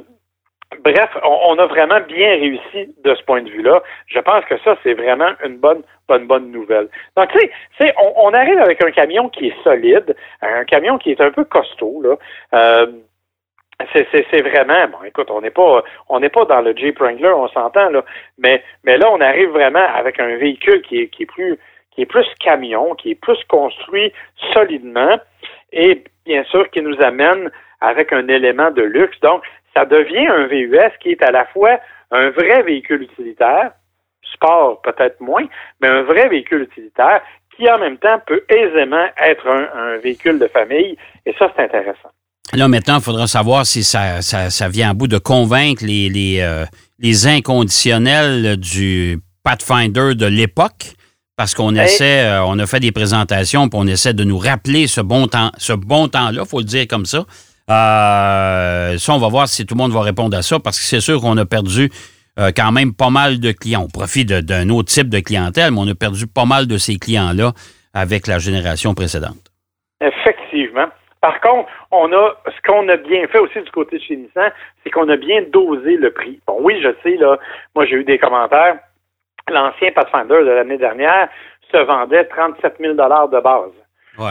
Bref, 0.85 1.09
on, 1.25 1.59
a 1.59 1.67
vraiment 1.67 2.01
bien 2.01 2.29
réussi 2.29 2.95
de 3.03 3.15
ce 3.15 3.23
point 3.25 3.43
de 3.43 3.49
vue-là. 3.49 3.83
Je 4.07 4.19
pense 4.19 4.45
que 4.45 4.59
ça, 4.59 4.77
c'est 4.83 4.93
vraiment 4.93 5.31
une 5.43 5.57
bonne, 5.57 5.83
bonne, 6.07 6.27
bonne 6.27 6.51
nouvelle. 6.51 6.89
Donc, 7.17 7.31
tu 7.33 7.41
sais, 7.81 7.95
on, 8.01 8.13
on, 8.27 8.35
arrive 8.35 8.59
avec 8.59 8.85
un 8.85 8.91
camion 8.91 9.31
qui 9.31 9.49
est 9.49 9.65
solide, 9.65 10.15
un 10.43 10.65
camion 10.65 10.99
qui 10.99 11.11
est 11.11 11.21
un 11.23 11.31
peu 11.31 11.45
costaud, 11.45 12.03
là. 12.03 12.17
Euh, 12.53 12.87
c'est 13.93 14.43
vraiment 14.43 14.89
bon 14.89 15.05
écoute 15.05 15.31
on 15.31 15.41
n'est 15.41 15.51
pas 15.51 15.85
on 16.09 16.21
n'est 16.21 16.29
pas 16.29 16.45
dans 16.45 16.61
le 16.61 16.77
Jeep 16.77 16.99
Wrangler 16.99 17.29
on 17.29 17.49
s'entend 17.49 17.91
là 17.91 18.05
mais 18.37 18.63
mais 18.85 18.97
là 18.97 19.09
on 19.11 19.21
arrive 19.21 19.51
vraiment 19.51 19.87
avec 19.95 20.19
un 20.19 20.37
véhicule 20.37 20.83
qui 20.83 21.01
est 21.01 21.09
qui 21.09 21.23
est 21.23 21.27
plus 21.27 21.59
qui 21.93 22.03
est 22.03 22.07
plus 22.07 22.27
camion 22.41 22.95
qui 22.97 23.13
est 23.13 23.21
plus 23.21 23.39
construit 23.49 24.13
solidement 24.53 25.19
et 25.73 26.03
bien 26.27 26.43
sûr 26.45 26.69
qui 26.71 26.83
nous 26.83 27.01
amène 27.01 27.51
avec 27.81 28.13
un 28.13 28.27
élément 28.27 28.71
de 28.73 28.83
luxe 28.83 29.21
donc 29.21 29.43
ça 29.75 29.85
devient 29.85 30.27
un 30.27 30.47
VUS 30.47 30.93
qui 31.01 31.11
est 31.11 31.23
à 31.23 31.31
la 31.31 31.45
fois 31.47 31.79
un 32.11 32.31
vrai 32.31 32.63
véhicule 32.63 33.03
utilitaire, 33.03 33.73
sport 34.35 34.81
peut-être 34.83 35.21
moins, 35.21 35.47
mais 35.81 35.89
un 35.89 36.03
vrai 36.03 36.29
véhicule 36.29 36.63
utilitaire 36.63 37.23
qui 37.57 37.69
en 37.71 37.79
même 37.79 37.99
temps 37.99 38.21
peut 38.27 38.45
aisément 38.49 39.07
être 39.21 39.47
un, 39.49 39.97
véhicule 39.99 40.39
de 40.39 40.47
famille. 40.49 40.97
Et 41.27 41.33
ça, 41.35 41.53
c'est 41.57 41.63
intéressant. 41.63 42.11
Là, 42.55 42.67
maintenant, 42.67 42.99
il 42.99 43.03
faudra 43.03 43.27
savoir 43.27 43.67
si 43.67 43.85
ça, 43.85 44.23
ça, 44.23 44.69
vient 44.69 44.91
à 44.91 44.95
bout 44.95 45.07
de 45.07 45.19
convaincre 45.19 45.85
les, 45.85 46.09
les, 46.09 46.41
euh, 46.41 46.65
les 46.99 47.27
inconditionnels 47.27 48.57
du 48.57 49.21
Pathfinder 49.43 50.15
de 50.15 50.27
l'époque 50.27 50.95
parce 51.37 51.55
qu'on 51.55 51.75
essaie, 51.75 52.25
euh, 52.25 52.43
on 52.45 52.59
a 52.59 52.67
fait 52.67 52.81
des 52.81 52.91
présentations, 52.91 53.69
puis 53.69 53.79
on 53.81 53.87
essaie 53.87 54.13
de 54.13 54.25
nous 54.25 54.39
rappeler 54.39 54.89
ce 54.89 55.01
bon 55.01 55.29
temps, 55.29 55.53
ce 55.57 55.73
bon 55.73 56.09
temps-là, 56.09 56.45
faut 56.45 56.59
le 56.59 56.65
dire 56.65 56.89
comme 56.89 57.07
ça. 57.07 57.25
Euh, 57.71 58.99
ça, 58.99 59.15
on 59.15 59.19
va 59.19 59.29
voir 59.29 59.47
si 59.47 59.65
tout 59.65 59.75
le 59.75 59.79
monde 59.79 59.93
va 59.93 60.01
répondre 60.01 60.37
à 60.37 60.43
ça, 60.43 60.59
parce 60.59 60.81
que 60.81 60.85
c'est 60.85 61.01
sûr 61.01 61.21
qu'on 61.21 61.37
a 61.37 61.45
perdu 61.45 61.91
quand 62.55 62.71
même 62.71 62.95
pas 62.95 63.11
mal 63.11 63.41
de 63.41 63.51
clients. 63.51 63.83
On 63.83 63.89
profite 63.89 64.29
d'un 64.29 64.69
autre 64.69 64.93
type 64.93 65.09
de 65.09 65.19
clientèle, 65.19 65.73
mais 65.73 65.81
on 65.81 65.89
a 65.89 65.95
perdu 65.97 66.29
pas 66.29 66.45
mal 66.45 66.69
de 66.69 66.79
ces 66.79 66.97
clients-là 66.97 67.53
avec 67.95 68.29
la 68.29 68.39
génération 68.39 68.95
précédente. 68.95 69.51
Effectivement. 70.01 70.87
Par 71.21 71.41
contre, 71.41 71.69
on 71.91 72.13
a 72.13 72.35
ce 72.47 72.61
qu'on 72.63 72.89
a 72.89 72.97
bien 72.97 73.27
fait 73.29 73.39
aussi 73.39 73.61
du 73.61 73.71
côté 73.71 73.99
de 73.99 74.03
chez 74.03 74.17
Nissan, 74.17 74.53
c'est 74.83 74.91
qu'on 74.91 75.09
a 75.09 75.17
bien 75.17 75.43
dosé 75.43 75.97
le 75.97 76.11
prix. 76.11 76.41
Bon, 76.47 76.59
oui, 76.61 76.81
je 76.81 76.89
sais, 77.03 77.17
là, 77.17 77.39
moi 77.75 77.87
j'ai 77.87 77.97
eu 77.97 78.05
des 78.05 78.19
commentaires. 78.19 78.79
L'ancien 79.51 79.91
Pathfinder 79.93 80.45
de 80.45 80.51
l'année 80.51 80.79
dernière 80.79 81.29
se 81.73 81.79
vendait 81.79 82.25
37 82.25 82.77
000 82.81 82.95
de 82.95 83.41
base. 83.41 83.73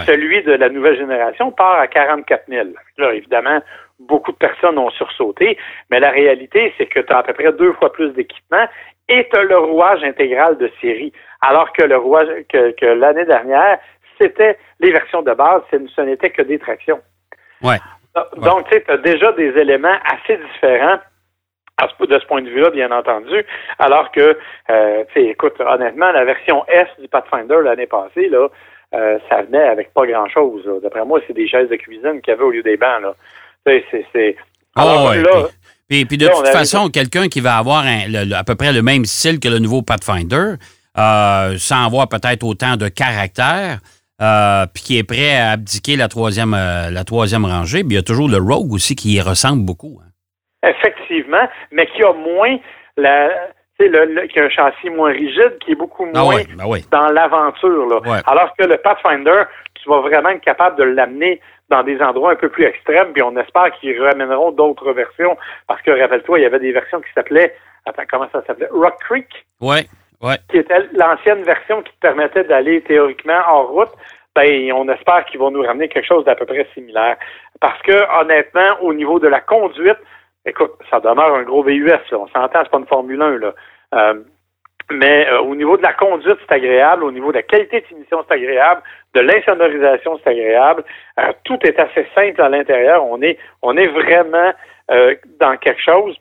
Celui 0.06 0.44
de 0.44 0.52
la 0.52 0.70
nouvelle 0.70 0.98
génération 0.98 1.52
part 1.52 1.80
à 1.80 1.88
44 1.88 2.44
000. 2.50 2.68
Là, 2.98 3.14
évidemment, 3.14 3.60
beaucoup 4.00 4.32
de 4.32 4.38
personnes 4.38 4.78
ont 4.78 4.90
sursauté, 4.92 5.58
mais 5.90 6.00
la 6.00 6.12
réalité, 6.12 6.74
c'est 6.78 6.88
que 6.88 7.00
tu 7.00 7.14
as 7.14 7.20
à 7.20 7.24
peu 7.24 7.34
près 7.34 7.52
deux 7.54 7.74
fois 7.74 7.92
plus 7.92 8.12
d'équipement 8.12 8.66
et 9.08 9.28
tu 9.30 9.40
as 9.40 9.44
le 9.44 9.58
rouage 9.58 10.04
intégral 10.04 10.58
de 10.58 10.70
série. 10.82 11.14
Alors 11.42 11.72
que 11.72 11.84
le 11.84 11.98
rouage 11.98 12.28
que, 12.50 12.86
l'année 12.86 13.26
dernière, 13.26 13.80
c'était 14.20 14.58
les 14.80 14.92
versions 14.92 15.22
de 15.22 15.34
base, 15.34 15.62
ce 15.72 16.02
n'était 16.02 16.30
que 16.30 16.42
des 16.42 16.60
tractions. 16.60 17.00
Ouais. 17.62 17.78
Donc, 18.38 18.68
tu 18.70 18.76
sais, 18.76 18.84
tu 18.84 18.92
as 18.92 18.98
déjà 18.98 19.32
des 19.34 19.50
éléments 19.58 19.98
assez 20.06 20.38
différents 20.38 21.00
de 22.00 22.20
ce 22.20 22.26
point 22.26 22.42
de 22.42 22.50
vue-là, 22.50 22.72
bien 22.72 22.92
entendu. 22.92 23.44
Alors 23.78 24.12
que, 24.12 24.38
euh, 24.70 25.04
écoute, 25.16 25.54
honnêtement, 25.60 26.12
la 26.12 26.26
version 26.26 26.66
S 26.68 26.88
du 27.00 27.08
Pathfinder 27.08 27.58
l'année 27.64 27.86
passée, 27.86 28.30
là, 28.30 28.48
euh, 28.96 29.20
ça 29.30 29.44
venait 29.44 29.68
avec 29.68 29.94
pas 29.94 30.08
grand-chose. 30.08 30.68
D'après 30.82 31.06
moi, 31.06 31.20
c'est 31.28 31.34
des 31.34 31.48
chaises 31.48 31.70
de 31.70 31.76
cuisine 31.76 32.22
qu'il 32.22 32.32
y 32.32 32.36
avait 32.36 32.44
au 32.44 32.52
lieu 32.52 32.64
des 32.64 32.78
bancs. 32.78 33.02
Là. 33.02 33.14
C'est, 33.66 34.36
ah 34.76 35.12
puis, 35.90 36.06
de 36.06 36.28
toute 36.28 36.48
façon, 36.48 36.90
quelqu'un 36.90 37.28
qui 37.28 37.42
va 37.42 37.58
avoir 37.58 37.84
à 37.86 38.44
peu 38.44 38.56
près 38.56 38.74
le 38.74 38.82
même 38.82 39.06
style 39.06 39.40
que 39.40 39.50
le 39.50 39.60
nouveau 39.60 39.82
Pathfinder, 39.82 40.56
euh, 40.98 41.58
sans 41.58 41.86
avoir 41.86 42.08
peut-être 42.08 42.44
autant 42.44 42.76
de 42.76 42.88
caractère, 42.88 43.80
euh, 44.22 44.66
puis 44.74 44.84
qui 44.84 44.98
est 44.98 45.04
prêt 45.04 45.36
à 45.38 45.52
abdiquer 45.52 45.96
la 45.96 46.08
troisième, 46.08 46.52
la 46.52 47.04
troisième 47.04 47.46
rangée, 47.46 47.82
il 47.82 47.94
y 47.94 47.98
a 47.98 48.02
toujours 48.02 48.30
le 48.30 48.38
Rogue 48.38 48.74
aussi 48.74 48.96
qui 48.96 49.16
y 49.16 49.22
ressemble 49.22 49.66
beaucoup. 49.66 50.00
Hein. 50.04 50.10
Effectivement, 50.68 51.48
mais 51.72 51.88
qui 51.88 52.04
a 52.04 52.14
moins 52.14 52.58
la, 52.98 53.30
le, 53.80 54.28
qui 54.28 54.40
a 54.40 54.46
un 54.46 54.50
châssis 54.50 54.90
moins 54.90 55.12
rigide, 55.12 55.58
qui 55.64 55.72
est 55.72 55.76
beaucoup 55.76 56.06
ah 56.14 56.24
moins 56.24 56.42
ben 56.58 56.82
dans 56.92 57.10
l'aventure. 57.10 58.02
Alors 58.26 58.56
que 58.58 58.66
le 58.66 58.78
Pathfinder, 58.78 59.44
tu 59.76 59.90
vas 59.90 60.02
vraiment 60.02 60.30
être 60.30 60.42
capable 60.42 60.78
de 60.78 60.84
l'amener 60.84 61.40
dans 61.70 61.84
des 61.84 62.00
endroits 62.02 62.32
un 62.32 62.36
peu 62.36 62.50
plus 62.50 62.66
extrêmes, 62.66 63.12
puis 63.14 63.22
on 63.22 63.36
espère 63.38 63.72
qu'ils 63.80 64.02
ramèneront 64.02 64.52
d'autres 64.52 64.94
versions, 64.94 65.38
parce 65.68 65.82
que 65.82 65.92
rappelle-toi, 65.92 66.40
il 66.40 66.44
y 66.44 66.46
avait 66.46 66.60
des 66.60 66.72
versions 66.72 67.02
qui 67.02 67.12
s'appelaient 67.14 67.54
attends, 67.88 68.04
comment 68.10 68.28
ça 68.32 68.44
s'appelait? 68.46 68.70
Rock 68.72 68.96
Creek? 69.00 69.28
Ouais, 69.62 69.86
ouais. 70.22 70.38
Qui 70.50 70.58
était 70.58 70.88
l'ancienne 70.94 71.44
version 71.44 71.82
qui 71.82 71.94
permettait 72.00 72.44
d'aller 72.44 72.82
théoriquement 72.82 73.40
hors 73.48 73.70
route. 73.70 73.92
Ben, 74.36 74.72
on 74.74 74.88
espère 74.88 75.26
qu'ils 75.26 75.40
vont 75.40 75.50
nous 75.50 75.64
ramener 75.64 75.88
quelque 75.88 76.06
chose 76.06 76.24
d'à 76.26 76.36
peu 76.36 76.46
près 76.46 76.68
similaire. 76.76 77.18
Parce 77.60 77.82
que, 77.82 78.22
honnêtement, 78.22 78.82
au 78.82 78.94
niveau 78.94 79.20
de 79.20 79.28
la 79.28 79.42
conduite, 79.42 79.98
écoute, 80.46 80.74
ça 80.92 81.00
demeure 81.00 81.34
un 81.34 81.42
gros 81.42 81.64
VUS. 81.64 81.92
On 82.12 82.28
s'entend, 82.28 82.60
c'est 82.64 82.70
pas 82.70 82.78
une 82.78 82.86
Formule 82.86 83.22
1, 83.22 83.38
là. 83.40 83.54
Euh, 83.96 84.22
mais 84.92 85.28
euh, 85.28 85.42
au 85.42 85.56
niveau 85.56 85.76
de 85.76 85.82
la 85.82 85.94
conduite, 85.94 86.38
c'est 86.48 86.56
agréable. 86.56 87.04
Au 87.04 87.12
niveau 87.12 87.32
de 87.32 87.38
la 87.38 87.44
qualité 87.44 87.82
de 87.82 87.86
finition, 87.88 88.24
c'est 88.28 88.36
agréable. 88.36 88.82
De 89.16 89.22
l'insonorisation, 89.22 90.20
c'est 90.24 90.30
agréable. 90.30 90.84
Euh, 91.20 91.34
tout 91.44 91.58
est 91.64 91.80
assez 91.80 92.08
simple 92.14 92.42
à 92.42 92.50
l'intérieur. 92.50 93.06
On 93.06 93.22
est, 93.22 93.38
on 93.62 93.76
est 93.76 93.88
vraiment 93.88 94.54
dans 95.42 95.58
quelque 95.58 95.82
chose. 95.82 96.16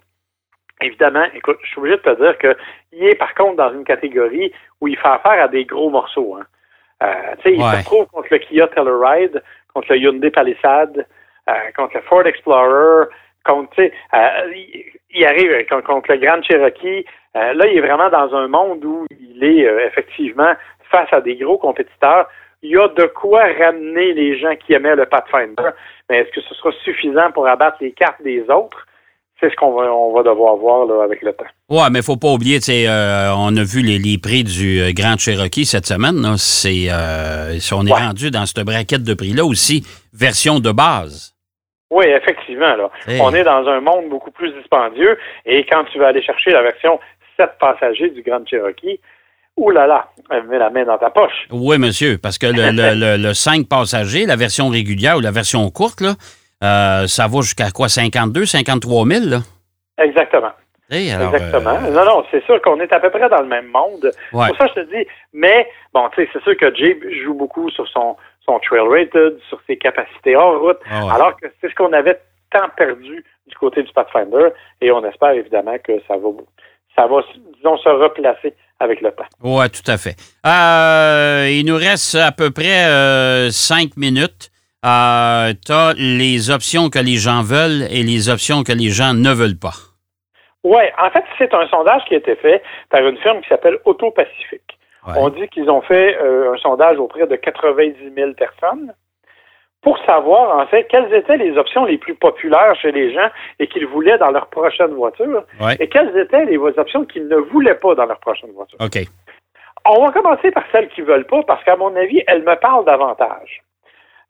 Évidemment, 0.81 1.25
écoute, 1.35 1.59
je 1.63 1.69
suis 1.69 1.79
obligé 1.79 1.97
de 1.97 2.03
te 2.03 2.21
dire 2.21 2.37
qu'il 2.39 3.05
est 3.07 3.15
par 3.15 3.35
contre 3.35 3.57
dans 3.57 3.73
une 3.73 3.85
catégorie 3.85 4.53
où 4.81 4.89
il 4.89 4.97
fait 4.97 5.09
affaire 5.09 5.43
à 5.43 5.49
des 5.49 5.65
gros 5.65 5.89
morceaux. 5.89 6.37
Hein. 6.37 7.07
tu 7.43 7.43
sais, 7.43 7.57
il 7.57 7.63
se 7.63 7.85
trouve 7.85 8.07
contre 8.07 8.29
le 8.31 8.39
Kia 8.39 8.67
Telluride, 8.69 9.43
contre 9.73 9.93
le 9.93 9.99
Hyundai 9.99 10.31
Palisade, 10.31 11.07
contre 11.77 11.97
le 11.97 12.03
Ford 12.03 12.27
Explorer, 12.27 13.07
contre, 13.47 13.71
tu 13.75 13.83
sais, 13.85 13.93
il 15.11 15.25
arrive 15.25 15.67
contre 15.67 16.13
le 16.13 16.19
Grand 16.19 16.43
Cherokee. 16.43 17.05
Euh, 17.37 17.53
là, 17.55 17.67
il 17.67 17.79
est 17.79 17.81
vraiment 17.81 18.09
dans 18.09 18.35
un 18.35 18.49
monde 18.49 18.85
où 18.85 19.07
il 19.11 19.45
est 19.45 19.67
euh, 19.67 19.87
effectivement 19.87 20.53
face 20.91 21.13
à 21.13 21.21
des 21.21 21.37
gros 21.37 21.59
compétiteurs. 21.59 22.29
Il 22.63 22.71
y 22.71 22.79
a 22.79 22.89
de 22.89 23.05
quoi 23.05 23.43
ramener 23.43 24.15
les 24.15 24.39
gens 24.39 24.57
qui 24.57 24.73
aimaient 24.73 24.97
le 24.97 25.07
Pathfinder, 25.07 25.71
mais 26.09 26.21
est-ce 26.21 26.31
que 26.31 26.41
ce 26.41 26.55
sera 26.55 26.73
suffisant 26.85 27.31
pour 27.33 27.47
abattre 27.47 27.79
les 27.81 27.93
cartes 27.93 28.23
des 28.23 28.49
autres? 28.49 28.87
C'est 29.39 29.51
ce 29.51 29.57
qu'on 29.57 29.73
va, 29.73 29.93
on 29.93 30.15
va 30.15 30.23
devoir 30.23 30.57
voir 30.57 30.87
là, 30.87 31.05
avec 31.05 31.21
le 31.23 31.33
temps. 31.33 31.45
Oui, 31.69 31.83
mais 31.91 31.99
il 31.99 32.01
ne 32.01 32.03
faut 32.03 32.17
pas 32.17 32.33
oublier, 32.33 32.59
euh, 32.69 33.35
on 33.37 33.55
a 33.57 33.65
vu 33.65 33.83
les, 33.83 34.19
prix 34.19 34.45
du 34.45 34.95
Grand 34.95 35.19
Cherokee 35.19 35.67
cette 35.67 35.87
semaine. 35.87 36.37
C'est, 36.39 36.89
on 37.73 37.87
est 37.87 37.93
rendu 37.93 38.31
dans 38.31 38.47
cette 38.47 38.65
braquette 38.65 39.03
de 39.03 39.15
prix-là 39.15 39.45
aussi, 39.45 39.85
version 40.15 40.59
de 40.59 40.73
base. 40.73 41.35
Oui, 41.91 42.07
effectivement. 42.07 42.75
Là. 42.77 42.91
On 43.21 43.35
est 43.35 43.45
dans 43.45 43.67
un 43.69 43.81
monde 43.81 44.09
beaucoup 44.09 44.31
plus 44.31 44.53
dispendieux 44.55 45.19
et 45.45 45.65
quand 45.67 45.85
tu 45.93 45.99
vas 45.99 46.09
aller 46.09 46.23
chercher 46.23 46.51
la 46.51 46.63
version 46.63 46.99
sept 47.37 47.53
passagers 47.61 48.11
du 48.11 48.23
Grand 48.23 48.47
Cherokee, 48.47 49.01
Ouh 49.57 49.71
là 49.71 49.87
là, 49.87 50.11
mets 50.49 50.59
la 50.59 50.69
main 50.69 50.85
dans 50.85 50.99
ta 50.99 51.09
poche. 51.09 51.47
Oui, 51.51 51.79
monsieur, 51.79 52.19
parce 52.19 52.37
que 52.37 52.47
le, 52.47 53.17
le, 53.17 53.33
5 53.33 53.67
passagers, 53.67 54.27
la 54.27 54.37
version 54.37 54.69
régulière 54.69 55.17
ou 55.17 55.21
la 55.21 55.31
version 55.31 55.69
courte, 55.71 56.03
là, 56.03 56.15
euh, 56.63 57.07
ça 57.07 57.27
va 57.27 57.41
jusqu'à 57.41 57.71
quoi, 57.71 57.89
52, 57.89 58.47
53 58.47 59.07
000? 59.07 59.27
Là? 59.27 59.39
Exactement. 59.99 60.53
Exactement. 60.91 61.79
Euh, 61.83 61.91
non, 61.91 62.05
non, 62.05 62.25
c'est 62.31 62.45
sûr 62.45 62.63
qu'on 62.63 62.79
est 62.81 62.93
à 62.93 63.01
peu 63.01 63.11
près 63.11 63.29
dans 63.29 63.41
le 63.41 63.49
même 63.49 63.67
monde. 63.67 64.11
Pour 64.31 64.57
ça, 64.57 64.69
je 64.69 64.81
te 64.81 64.97
dis, 64.97 65.07
mais 65.33 65.69
bon, 65.93 66.09
tu 66.15 66.23
sais, 66.23 66.31
c'est 66.33 66.43
sûr 66.43 66.57
que 66.57 66.75
Jay 66.75 66.99
joue 67.25 67.35
beaucoup 67.35 67.71
sur 67.71 67.89
son, 67.89 68.17
son 68.45 68.61
trail 68.61 68.87
rated, 68.89 69.39
sur 69.49 69.61
ses 69.67 69.77
capacités 69.77 70.37
hors 70.37 70.61
route, 70.61 70.79
ah 70.91 71.13
alors 71.13 71.37
que 71.37 71.47
c'est 71.61 71.71
ce 71.71 71.75
qu'on 71.75 71.93
avait 71.93 72.21
tant 72.53 72.69
perdu 72.77 73.25
du 73.49 73.57
côté 73.57 73.83
du 73.83 73.93
Pathfinder, 73.93 74.49
et 74.81 74.93
on 74.93 75.05
espère 75.05 75.31
évidemment 75.31 75.77
que 75.83 75.93
ça 76.07 76.17
va 76.17 76.29
ça 76.97 77.07
va, 77.07 77.21
disons, 77.57 77.77
se 77.79 77.89
replacer 77.89 78.55
avec 78.81 79.01
le 79.01 79.11
temps. 79.13 79.27
Oui, 79.43 79.69
tout 79.71 79.89
à 79.91 79.99
fait. 79.99 80.17
Euh, 80.47 81.49
il 81.51 81.65
nous 81.67 81.77
reste 81.77 82.15
à 82.15 82.33
peu 82.33 82.51
près 82.51 82.87
euh, 82.87 83.51
cinq 83.51 83.97
minutes. 83.97 84.51
Euh, 84.87 85.53
tu 85.65 85.73
as 85.73 85.95
les 85.97 86.51
options 86.51 86.91
que 86.91 87.01
les 87.01 87.17
gens 87.17 87.43
veulent 87.43 87.83
et 87.91 88.03
les 88.03 88.29
options 88.29 88.63
que 88.63 88.73
les 88.73 88.91
gens 88.91 89.15
ne 89.15 89.33
veulent 89.33 89.59
pas. 89.59 89.75
Oui, 90.63 90.83
en 90.99 91.11
fait, 91.11 91.25
c'est 91.39 91.53
un 91.55 91.67
sondage 91.69 92.03
qui 92.07 92.15
a 92.15 92.19
été 92.19 92.37
fait 92.37 92.63
par 92.91 93.01
une 93.07 93.17
firme 93.19 93.41
qui 93.41 93.49
s'appelle 93.49 93.79
Auto-Pacifique. 93.85 94.79
On 95.17 95.29
dit 95.29 95.49
qu'ils 95.49 95.71
ont 95.71 95.83
fait 95.83 96.17
un 96.19 96.57
sondage 96.57 96.99
auprès 96.99 97.29
de 97.29 97.37
90 97.37 97.95
000 98.17 98.33
personnes 98.33 98.93
pour 99.81 99.99
savoir, 100.05 100.59
en 100.59 100.67
fait, 100.67 100.89
quelles 100.91 101.15
étaient 101.15 101.37
les 101.37 101.57
options 101.57 101.85
les 101.85 101.97
plus 101.97 102.17
populaires 102.17 102.75
chez 102.83 102.91
les 102.91 103.15
gens 103.15 103.29
et 103.61 103.69
qu'ils 103.69 103.87
voulaient 103.87 104.19
dans 104.19 104.33
leur 104.33 104.49
prochaine 104.49 104.93
voiture 104.95 105.45
et 105.79 105.89
quelles 105.89 106.17
étaient 106.19 106.45
les 106.45 106.59
options 106.59 107.05
qu'ils 107.05 107.29
ne 107.29 107.37
voulaient 107.37 107.77
pas 107.77 107.95
dans 107.95 108.07
leur 108.07 108.19
prochaine 108.19 108.51
voiture. 108.51 108.79
OK. 108.81 108.99
On 109.89 110.05
va 110.05 110.11
commencer 110.11 110.51
par 110.51 110.65
celles 110.73 110.89
qui 110.89 111.03
ne 111.03 111.07
veulent 111.07 111.27
pas 111.27 111.45
parce 111.45 111.63
qu'à 111.63 111.77
mon 111.77 111.95
avis, 111.95 112.21
elles 112.27 112.43
me 112.43 112.57
parlent 112.57 112.85
davantage. 112.85 113.63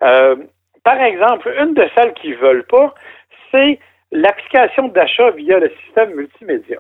Euh, 0.03 0.37
par 0.85 1.01
exemple, 1.01 1.53
une 1.61 1.75
de 1.75 1.89
celles 1.97 2.15
qui 2.15 2.31
ne 2.31 2.37
veulent 2.37 2.67
pas, 2.67 2.95
c'est 3.51 3.79
l'application 4.13 4.89
d'achat 4.89 5.31
via 5.33 5.59
le 5.59 5.71
système 5.85 6.15
multimédia. 6.15 6.79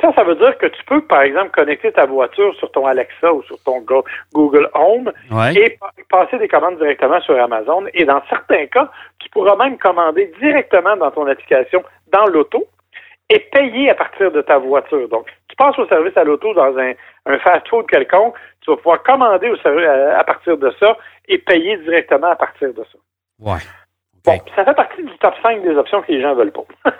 Ça, 0.00 0.12
ça 0.14 0.24
veut 0.24 0.36
dire 0.36 0.56
que 0.56 0.66
tu 0.66 0.82
peux, 0.84 1.02
par 1.02 1.22
exemple, 1.22 1.50
connecter 1.50 1.92
ta 1.92 2.06
voiture 2.06 2.54
sur 2.56 2.70
ton 2.72 2.86
Alexa 2.86 3.32
ou 3.32 3.42
sur 3.42 3.62
ton 3.62 3.84
Google 4.32 4.70
Home 4.74 5.12
et 5.54 5.78
passer 6.08 6.38
des 6.38 6.48
commandes 6.48 6.78
directement 6.78 7.20
sur 7.20 7.38
Amazon. 7.38 7.84
Et 7.92 8.04
dans 8.04 8.22
certains 8.30 8.66
cas, 8.66 8.90
tu 9.18 9.28
pourras 9.28 9.56
même 9.56 9.78
commander 9.78 10.32
directement 10.40 10.96
dans 10.96 11.10
ton 11.10 11.26
application, 11.26 11.82
dans 12.10 12.24
l'auto, 12.26 12.66
et 13.28 13.38
payer 13.38 13.90
à 13.90 13.94
partir 13.94 14.30
de 14.30 14.42
ta 14.42 14.58
voiture. 14.58 15.08
Donc, 15.08 15.26
tu 15.48 15.56
passes 15.56 15.78
au 15.78 15.86
service 15.86 16.16
à 16.16 16.24
l'auto 16.24 16.52
dans 16.54 16.76
un, 16.78 17.38
fast-food 17.38 17.86
quelconque, 17.86 18.34
tu 18.60 18.70
vas 18.70 18.76
pouvoir 18.76 19.02
commander 19.02 19.48
au 19.48 19.56
service 19.58 19.86
à, 19.86 20.22
partir 20.24 20.56
de 20.58 20.72
ça 20.78 20.96
et 21.28 21.38
payer 21.38 21.76
directement 21.78 22.30
à 22.30 22.36
partir 22.36 22.74
de 22.74 22.82
ça. 22.82 22.98
Ouais. 23.40 23.60
Bon, 24.24 24.38
ça 24.54 24.64
fait 24.64 24.74
partie 24.74 25.02
du 25.02 25.18
top 25.18 25.34
5 25.42 25.62
des 25.62 25.74
options 25.74 26.00
que 26.02 26.12
les 26.12 26.22
gens 26.22 26.34
veulent 26.34 26.52
pas. 26.52 26.64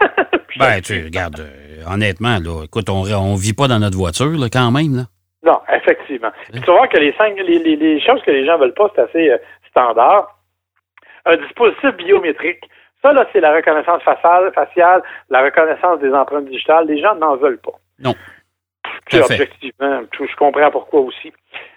ben, 0.59 0.81
tu 0.81 1.05
regardes, 1.05 1.41
euh, 1.41 1.85
honnêtement, 1.89 2.39
là, 2.43 2.65
écoute, 2.65 2.89
on 2.89 3.05
ne 3.05 3.41
vit 3.41 3.53
pas 3.53 3.69
dans 3.69 3.79
notre 3.79 3.97
voiture, 3.97 4.33
là, 4.33 4.49
quand 4.53 4.73
même. 4.73 4.97
Là. 4.97 5.03
Non, 5.45 5.61
effectivement. 5.73 6.31
tu 6.53 6.61
vas 6.61 6.73
voir 6.73 6.89
que 6.89 6.99
les, 6.99 7.13
cinq, 7.15 7.37
les, 7.37 7.59
les, 7.59 8.01
choses 8.01 8.23
que 8.23 8.31
les 8.31 8.47
gens 8.47 8.59
veulent 8.59 8.75
pas, 8.75 8.91
c'est 8.95 9.03
assez 9.03 9.31
euh, 9.31 9.39
standard. 9.71 10.37
Un 11.25 11.37
dispositif 11.37 11.97
biométrique. 11.97 12.65
Ça, 13.03 13.13
là, 13.13 13.27
c'est 13.33 13.41
la 13.41 13.53
reconnaissance 13.55 14.03
faciale, 14.03 14.53
faciale, 14.53 15.03
la 15.29 15.43
reconnaissance 15.43 15.99
des 16.01 16.13
empreintes 16.13 16.47
digitales. 16.47 16.87
Les 16.87 17.01
gens 17.01 17.15
n'en 17.17 17.37
veulent 17.37 17.61
pas. 17.61 17.79
Non. 17.99 18.15
Puis, 19.07 19.21
objectivement, 19.21 20.03
je 20.13 20.37
comprends 20.37 20.71
pourquoi 20.71 21.01
aussi. 21.01 21.33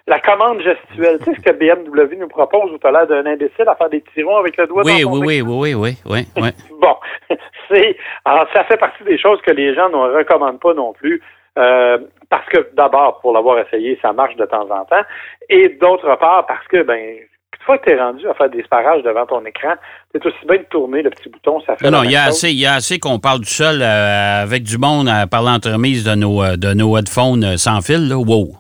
La 0.08 0.20
commande 0.20 0.62
gestuelle, 0.62 1.18
tu 1.20 1.26
sais 1.26 1.36
ce 1.36 1.42
que 1.42 1.52
BMW 1.52 2.16
nous 2.18 2.28
propose 2.28 2.72
où 2.72 2.78
tu 2.78 2.86
as 2.86 2.92
l'air 2.92 3.08
d'un 3.08 3.26
imbécile 3.26 3.68
à 3.68 3.76
faire 3.76 3.90
des 3.90 4.02
tirons 4.14 4.38
avec 4.38 4.56
le 4.58 4.68
doigt 4.68 4.84
oui, 4.86 5.02
dans 5.02 5.12
oui, 5.12 5.42
oui, 5.42 5.42
oui, 5.42 5.74
oui, 5.74 5.98
oui, 6.06 6.28
oui, 6.38 6.50
bon, 6.80 6.96
c'est 7.70 7.98
alors 8.24 8.48
ça 8.54 8.64
fait 8.66 8.78
partie 8.78 9.04
des 9.04 9.18
choses 9.18 9.42
que 9.42 9.52
les 9.52 9.74
gens 9.74 9.90
ne 9.90 10.16
recommandent 10.16 10.60
pas 10.60 10.74
non 10.74 10.94
plus. 10.94 11.22
Euh, 11.58 11.98
parce 12.30 12.46
que 12.50 12.70
d'abord, 12.74 13.22
pour 13.22 13.34
l'avoir 13.34 13.58
essayé, 13.60 13.98
ça 14.02 14.14
marche 14.14 14.36
de 14.36 14.46
temps 14.46 14.70
en 14.70 14.86
temps. 14.86 15.04
Et 15.50 15.70
d'autre 15.70 16.16
part, 16.18 16.46
parce 16.46 16.68
que 16.68 16.84
ben 16.84 17.18
fois 17.66 17.78
que 17.78 17.86
tu 17.86 17.92
es 17.92 18.00
rendu 18.00 18.28
à 18.28 18.34
faire 18.34 18.50
des 18.50 18.64
sparages 18.64 19.04
devant 19.04 19.26
ton 19.26 19.44
écran, 19.46 19.74
c'est 20.12 20.26
aussi 20.26 20.46
bien 20.48 20.58
de 20.58 20.64
tourner 20.64 21.02
le 21.02 21.10
petit 21.10 21.30
bouton, 21.30 21.60
ça 21.62 21.76
fait. 21.76 21.90
Non, 21.90 22.04
il 22.04 22.12
y, 22.12 22.16
a 22.16 22.24
assez, 22.24 22.50
il 22.50 22.60
y 22.60 22.66
a 22.66 22.76
assez 22.76 23.00
qu'on 23.00 23.20
parle 23.20 23.40
du 23.40 23.50
seul 23.50 23.82
euh, 23.82 24.44
avec 24.44 24.64
du 24.64 24.78
monde 24.78 25.10
parler 25.30 25.50
l'entremise 25.50 26.04
de 26.06 26.16
nos, 26.16 26.44
euh, 26.44 26.56
de 26.56 26.74
nos 26.74 26.98
headphones 26.98 27.58
sans 27.58 27.82
fil. 27.82 28.08
Là. 28.08 28.18
Wow! 28.18 28.56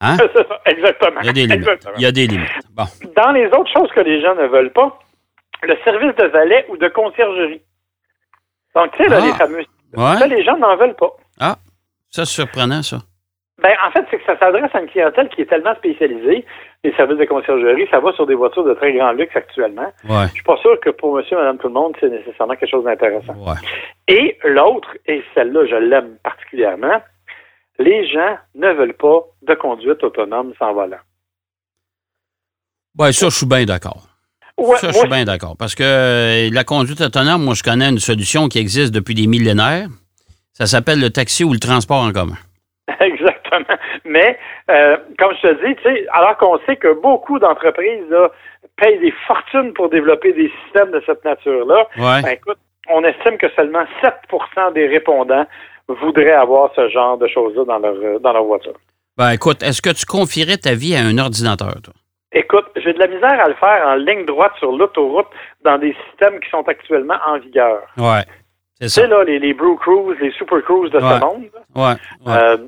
Hein? 0.00 0.16
Exactement. 0.66 1.20
Il 1.22 1.26
y 1.26 1.30
a 1.30 1.32
des 1.32 1.46
limites. 1.46 1.88
Il 1.96 2.02
y 2.02 2.06
a 2.06 2.12
des 2.12 2.26
limites. 2.26 2.50
Bon. 2.72 2.84
Dans 3.16 3.32
les 3.32 3.46
autres 3.46 3.70
choses 3.72 3.90
que 3.94 4.00
les 4.00 4.20
gens 4.20 4.34
ne 4.34 4.46
veulent 4.46 4.72
pas, 4.72 4.98
le 5.62 5.76
service 5.84 6.14
de 6.16 6.26
valet 6.26 6.66
ou 6.68 6.76
de 6.76 6.88
conciergerie. 6.88 7.62
Donc, 8.74 8.90
tu 8.96 9.02
sais, 9.02 9.08
là, 9.08 9.20
les 9.20 9.30
ah. 9.32 9.36
fameux. 9.36 9.64
Ça, 9.94 10.26
les 10.26 10.44
gens 10.44 10.58
n'en 10.58 10.76
veulent 10.76 10.96
pas. 10.96 11.10
Ah, 11.40 11.56
ça, 12.10 12.24
c'est 12.24 12.32
surprenant, 12.32 12.82
ça. 12.82 12.98
Ben, 13.62 13.72
en 13.86 13.90
fait, 13.90 14.04
c'est 14.10 14.18
que 14.18 14.24
ça 14.26 14.38
s'adresse 14.38 14.70
à 14.74 14.80
une 14.80 14.88
clientèle 14.88 15.30
qui 15.30 15.40
est 15.40 15.46
tellement 15.46 15.74
spécialisée. 15.76 16.44
Les 16.84 16.92
services 16.92 17.16
de 17.16 17.24
conciergerie, 17.24 17.88
ça 17.90 18.00
va 18.00 18.12
sur 18.12 18.26
des 18.26 18.34
voitures 18.34 18.64
de 18.64 18.74
très 18.74 18.92
grand 18.92 19.12
luxe 19.12 19.34
actuellement. 19.34 19.90
Ouais. 20.08 20.26
Je 20.28 20.34
suis 20.34 20.42
pas 20.42 20.58
sûr 20.58 20.78
que 20.80 20.90
pour 20.90 21.14
monsieur, 21.16 21.36
madame, 21.36 21.56
tout 21.56 21.68
le 21.68 21.72
monde, 21.72 21.96
c'est 21.98 22.10
nécessairement 22.10 22.54
quelque 22.54 22.70
chose 22.70 22.84
d'intéressant. 22.84 23.32
Ouais. 23.34 23.54
Et 24.08 24.36
l'autre, 24.44 24.90
et 25.06 25.24
celle-là, 25.34 25.66
je 25.66 25.76
l'aime 25.76 26.18
particulièrement, 26.22 27.00
les 27.78 28.06
gens 28.08 28.36
ne 28.54 28.72
veulent 28.72 28.94
pas 28.96 29.20
de 29.42 29.54
conduite 29.54 30.04
autonome 30.04 30.52
sans 30.58 30.74
volant. 30.74 30.98
Oui, 32.98 33.12
ça, 33.14 33.28
je 33.30 33.36
suis 33.36 33.46
bien 33.46 33.64
d'accord. 33.64 34.06
ça, 34.76 34.88
je 34.88 34.98
suis 34.98 35.08
bien 35.08 35.24
d'accord. 35.24 35.56
Parce 35.58 35.74
que 35.74 35.82
euh, 35.82 36.50
la 36.52 36.64
conduite 36.64 37.00
autonome, 37.00 37.42
moi, 37.42 37.54
je 37.54 37.62
connais 37.62 37.88
une 37.88 37.98
solution 37.98 38.48
qui 38.48 38.58
existe 38.58 38.92
depuis 38.92 39.14
des 39.14 39.26
millénaires. 39.26 39.88
Ça 40.52 40.66
s'appelle 40.66 41.00
le 41.00 41.10
taxi 41.10 41.42
ou 41.42 41.52
le 41.52 41.58
transport 41.58 42.02
en 42.02 42.12
commun. 42.12 42.36
Exactement. 43.52 43.78
Mais, 44.04 44.38
euh, 44.70 44.96
comme 45.18 45.32
je 45.42 45.48
te 45.48 45.66
dis, 45.66 45.74
tu 45.76 45.82
sais, 45.82 46.06
alors 46.12 46.36
qu'on 46.36 46.58
sait 46.66 46.76
que 46.76 46.92
beaucoup 47.00 47.38
d'entreprises 47.38 48.14
payent 48.76 48.98
des 48.98 49.12
fortunes 49.26 49.72
pour 49.72 49.88
développer 49.88 50.32
des 50.32 50.50
systèmes 50.64 50.90
de 50.90 51.02
cette 51.06 51.24
nature-là, 51.24 51.86
ben, 51.96 52.28
écoute, 52.30 52.58
on 52.88 53.02
estime 53.04 53.38
que 53.38 53.48
seulement 53.50 53.84
7% 54.02 54.72
des 54.74 54.86
répondants 54.86 55.46
voudraient 55.88 56.32
avoir 56.32 56.72
ce 56.74 56.88
genre 56.88 57.16
de 57.18 57.26
choses-là 57.28 57.64
dans 57.64 57.78
leur, 57.78 57.94
euh, 57.94 58.18
dans 58.18 58.32
leur 58.32 58.44
voiture. 58.44 58.74
Ben, 59.16 59.30
écoute, 59.30 59.62
est-ce 59.62 59.80
que 59.80 59.90
tu 59.90 60.04
confierais 60.04 60.56
ta 60.58 60.74
vie 60.74 60.94
à 60.94 61.00
un 61.00 61.16
ordinateur, 61.18 61.74
toi? 61.82 61.94
Écoute, 62.32 62.66
j'ai 62.76 62.92
de 62.92 62.98
la 62.98 63.06
misère 63.06 63.40
à 63.40 63.48
le 63.48 63.54
faire 63.54 63.86
en 63.86 63.94
ligne 63.94 64.26
droite 64.26 64.52
sur 64.58 64.72
l'autoroute 64.76 65.28
dans 65.64 65.78
des 65.78 65.96
systèmes 66.08 66.38
qui 66.40 66.50
sont 66.50 66.66
actuellement 66.68 67.14
en 67.26 67.38
vigueur. 67.38 67.80
Ouais. 67.96 68.24
C'est 68.78 68.86
Tu 68.86 68.90
ça. 68.90 69.00
sais, 69.02 69.06
là, 69.08 69.24
les, 69.24 69.38
les 69.38 69.54
Brew 69.54 69.76
Cruise, 69.80 70.18
les 70.20 70.32
Super 70.32 70.60
Cruise 70.64 70.90
de 70.90 70.98
Ouais. 70.98 71.02
ce 71.14 71.24
monde, 71.24 71.44
ouais. 71.76 71.94
euh, 72.28 72.58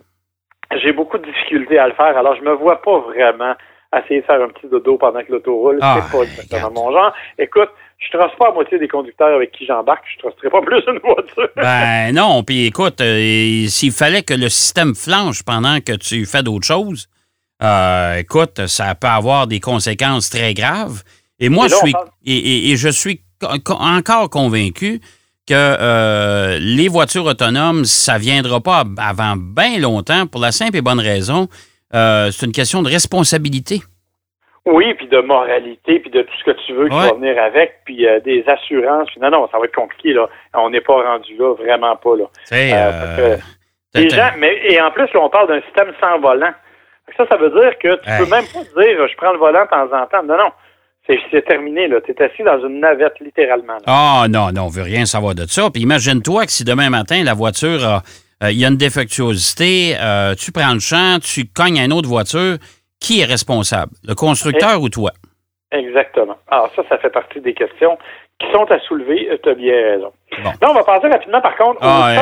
j'ai 0.82 0.92
beaucoup 0.92 1.18
de 1.18 1.24
difficultés 1.24 1.78
à 1.78 1.86
le 1.88 1.94
faire. 1.94 2.16
Alors, 2.16 2.36
je 2.36 2.42
me 2.42 2.52
vois 2.54 2.80
pas 2.82 2.98
vraiment 3.00 3.54
essayer 3.96 4.20
de 4.20 4.26
faire 4.26 4.42
un 4.42 4.48
petit 4.48 4.66
dodo 4.68 4.98
pendant 4.98 5.20
que 5.22 5.32
l'auto 5.32 5.54
roule. 5.56 5.78
Ah, 5.80 6.00
c'est 6.10 6.16
pas 6.18 6.24
exactement 6.24 6.70
mon 6.72 6.92
genre. 6.92 7.12
Écoute, 7.38 7.70
je 7.98 8.16
trace 8.16 8.32
pas 8.38 8.48
à 8.48 8.52
moitié 8.52 8.78
des 8.78 8.86
conducteurs 8.88 9.34
avec 9.34 9.50
qui 9.52 9.64
j'embarque. 9.66 10.04
Je 10.14 10.18
tracerai 10.28 10.50
pas 10.50 10.60
plus 10.66 10.82
une 10.86 10.98
voiture. 10.98 11.48
Ben 11.56 12.14
non, 12.14 12.42
puis 12.42 12.66
écoute, 12.66 13.00
euh, 13.00 13.66
s'il 13.66 13.92
fallait 13.92 14.22
que 14.22 14.34
le 14.34 14.48
système 14.50 14.94
flanche 14.94 15.42
pendant 15.42 15.80
que 15.80 15.92
tu 15.96 16.26
fais 16.26 16.42
d'autres 16.42 16.66
choses, 16.66 17.08
euh, 17.62 18.16
écoute, 18.18 18.66
ça 18.66 18.94
peut 18.94 19.06
avoir 19.08 19.46
des 19.46 19.60
conséquences 19.60 20.28
très 20.30 20.52
graves. 20.54 21.02
Et 21.40 21.48
moi, 21.48 21.66
Et 21.66 21.68
je 21.70 21.74
là, 21.74 21.80
suis 21.80 21.92
parle- 21.92 22.08
et, 22.26 22.36
et- 22.36 22.70
et 22.72 22.76
je 22.76 22.88
suis 22.88 23.22
co- 23.40 23.48
co- 23.64 23.72
encore 23.80 24.28
convaincu 24.28 25.00
que 25.48 25.54
euh, 25.54 26.58
les 26.60 26.88
voitures 26.88 27.24
autonomes, 27.24 27.84
ça 27.84 28.18
viendra 28.18 28.60
pas 28.60 28.84
avant 28.98 29.34
bien 29.36 29.78
longtemps 29.80 30.26
pour 30.26 30.40
la 30.40 30.52
simple 30.52 30.76
et 30.76 30.82
bonne 30.82 31.00
raison, 31.00 31.48
euh, 31.94 32.30
c'est 32.30 32.46
une 32.46 32.52
question 32.52 32.82
de 32.82 32.88
responsabilité. 32.88 33.80
Oui, 34.66 34.92
puis 34.94 35.08
de 35.08 35.18
moralité, 35.20 35.98
puis 36.00 36.10
de 36.10 36.20
tout 36.20 36.34
ce 36.40 36.44
que 36.50 36.56
tu 36.66 36.74
veux 36.74 36.88
qui 36.90 36.94
va 36.94 37.14
venir 37.14 37.42
avec, 37.42 37.80
puis 37.86 38.06
euh, 38.06 38.20
des 38.20 38.44
assurances. 38.46 39.08
Non, 39.18 39.30
non, 39.30 39.48
ça 39.50 39.58
va 39.58 39.64
être 39.64 39.74
compliqué, 39.74 40.12
là. 40.12 40.28
On 40.54 40.68
n'est 40.68 40.82
pas 40.82 40.92
rendu 41.02 41.34
là, 41.38 41.54
vraiment 41.54 41.96
pas, 41.96 42.16
là. 42.16 42.24
Les 43.94 44.10
gens, 44.10 44.30
mais, 44.38 44.60
et 44.70 44.78
en 44.80 44.90
plus, 44.90 45.04
là, 45.14 45.20
on 45.22 45.30
parle 45.30 45.48
d'un 45.48 45.62
système 45.62 45.92
sans 45.98 46.18
volant. 46.20 46.52
Ça, 47.16 47.24
ça 47.30 47.36
veut 47.38 47.48
dire 47.48 47.78
que 47.78 47.94
tu 48.02 48.10
Hey. 48.10 48.18
peux 48.18 48.30
même 48.30 48.44
pas 48.52 48.60
dire, 48.82 49.08
je 49.08 49.16
prends 49.16 49.32
le 49.32 49.38
volant 49.38 49.64
de 49.64 49.70
temps 49.70 49.96
en 49.96 50.06
temps. 50.06 50.22
Non, 50.22 50.36
non. 50.36 50.50
C'est 51.08 51.18
c'est 51.30 51.42
terminé, 51.46 51.88
là. 51.88 51.96
Tu 52.04 52.12
es 52.12 52.22
assis 52.22 52.42
dans 52.42 52.60
une 52.66 52.80
navette, 52.80 53.14
littéralement. 53.20 53.78
Ah 53.86 54.26
non, 54.28 54.52
non, 54.52 54.64
on 54.64 54.68
veut 54.68 54.82
rien 54.82 55.06
savoir 55.06 55.34
de 55.34 55.46
ça. 55.46 55.70
Puis 55.70 55.82
imagine-toi 55.82 56.44
que 56.46 56.52
si 56.52 56.64
demain 56.64 56.90
matin, 56.90 57.22
la 57.24 57.34
voiture, 57.34 57.82
a- 57.86 58.02
euh, 58.44 58.50
il 58.52 58.58
y 58.58 58.64
a 58.64 58.68
une 58.68 58.76
défectuosité, 58.76 59.96
euh, 59.98 60.34
tu 60.34 60.52
prends 60.52 60.72
le 60.74 60.80
champ, 60.80 61.18
tu 61.20 61.46
cognes 61.46 61.80
à 61.80 61.84
une 61.84 61.92
autre 61.92 62.08
voiture, 62.08 62.58
qui 63.00 63.20
est 63.20 63.24
responsable? 63.24 63.92
Le 64.06 64.14
constructeur 64.14 64.80
ou 64.82 64.88
toi? 64.90 65.12
Exactement. 65.72 66.36
Alors, 66.48 66.70
ça, 66.76 66.82
ça 66.88 66.98
fait 66.98 67.10
partie 67.10 67.40
des 67.40 67.54
questions 67.54 67.96
qui 68.40 68.46
sont 68.52 68.64
à 68.70 68.78
soulever. 68.80 69.28
Tu 69.42 69.48
as 69.50 69.54
bien 69.54 69.72
raison. 69.74 70.12
Bon. 70.44 70.50
Là, 70.60 70.70
on 70.70 70.74
va 70.74 70.84
passer 70.84 71.08
rapidement, 71.08 71.40
par 71.40 71.56
contre, 71.56 71.78
Ah, 71.80 72.14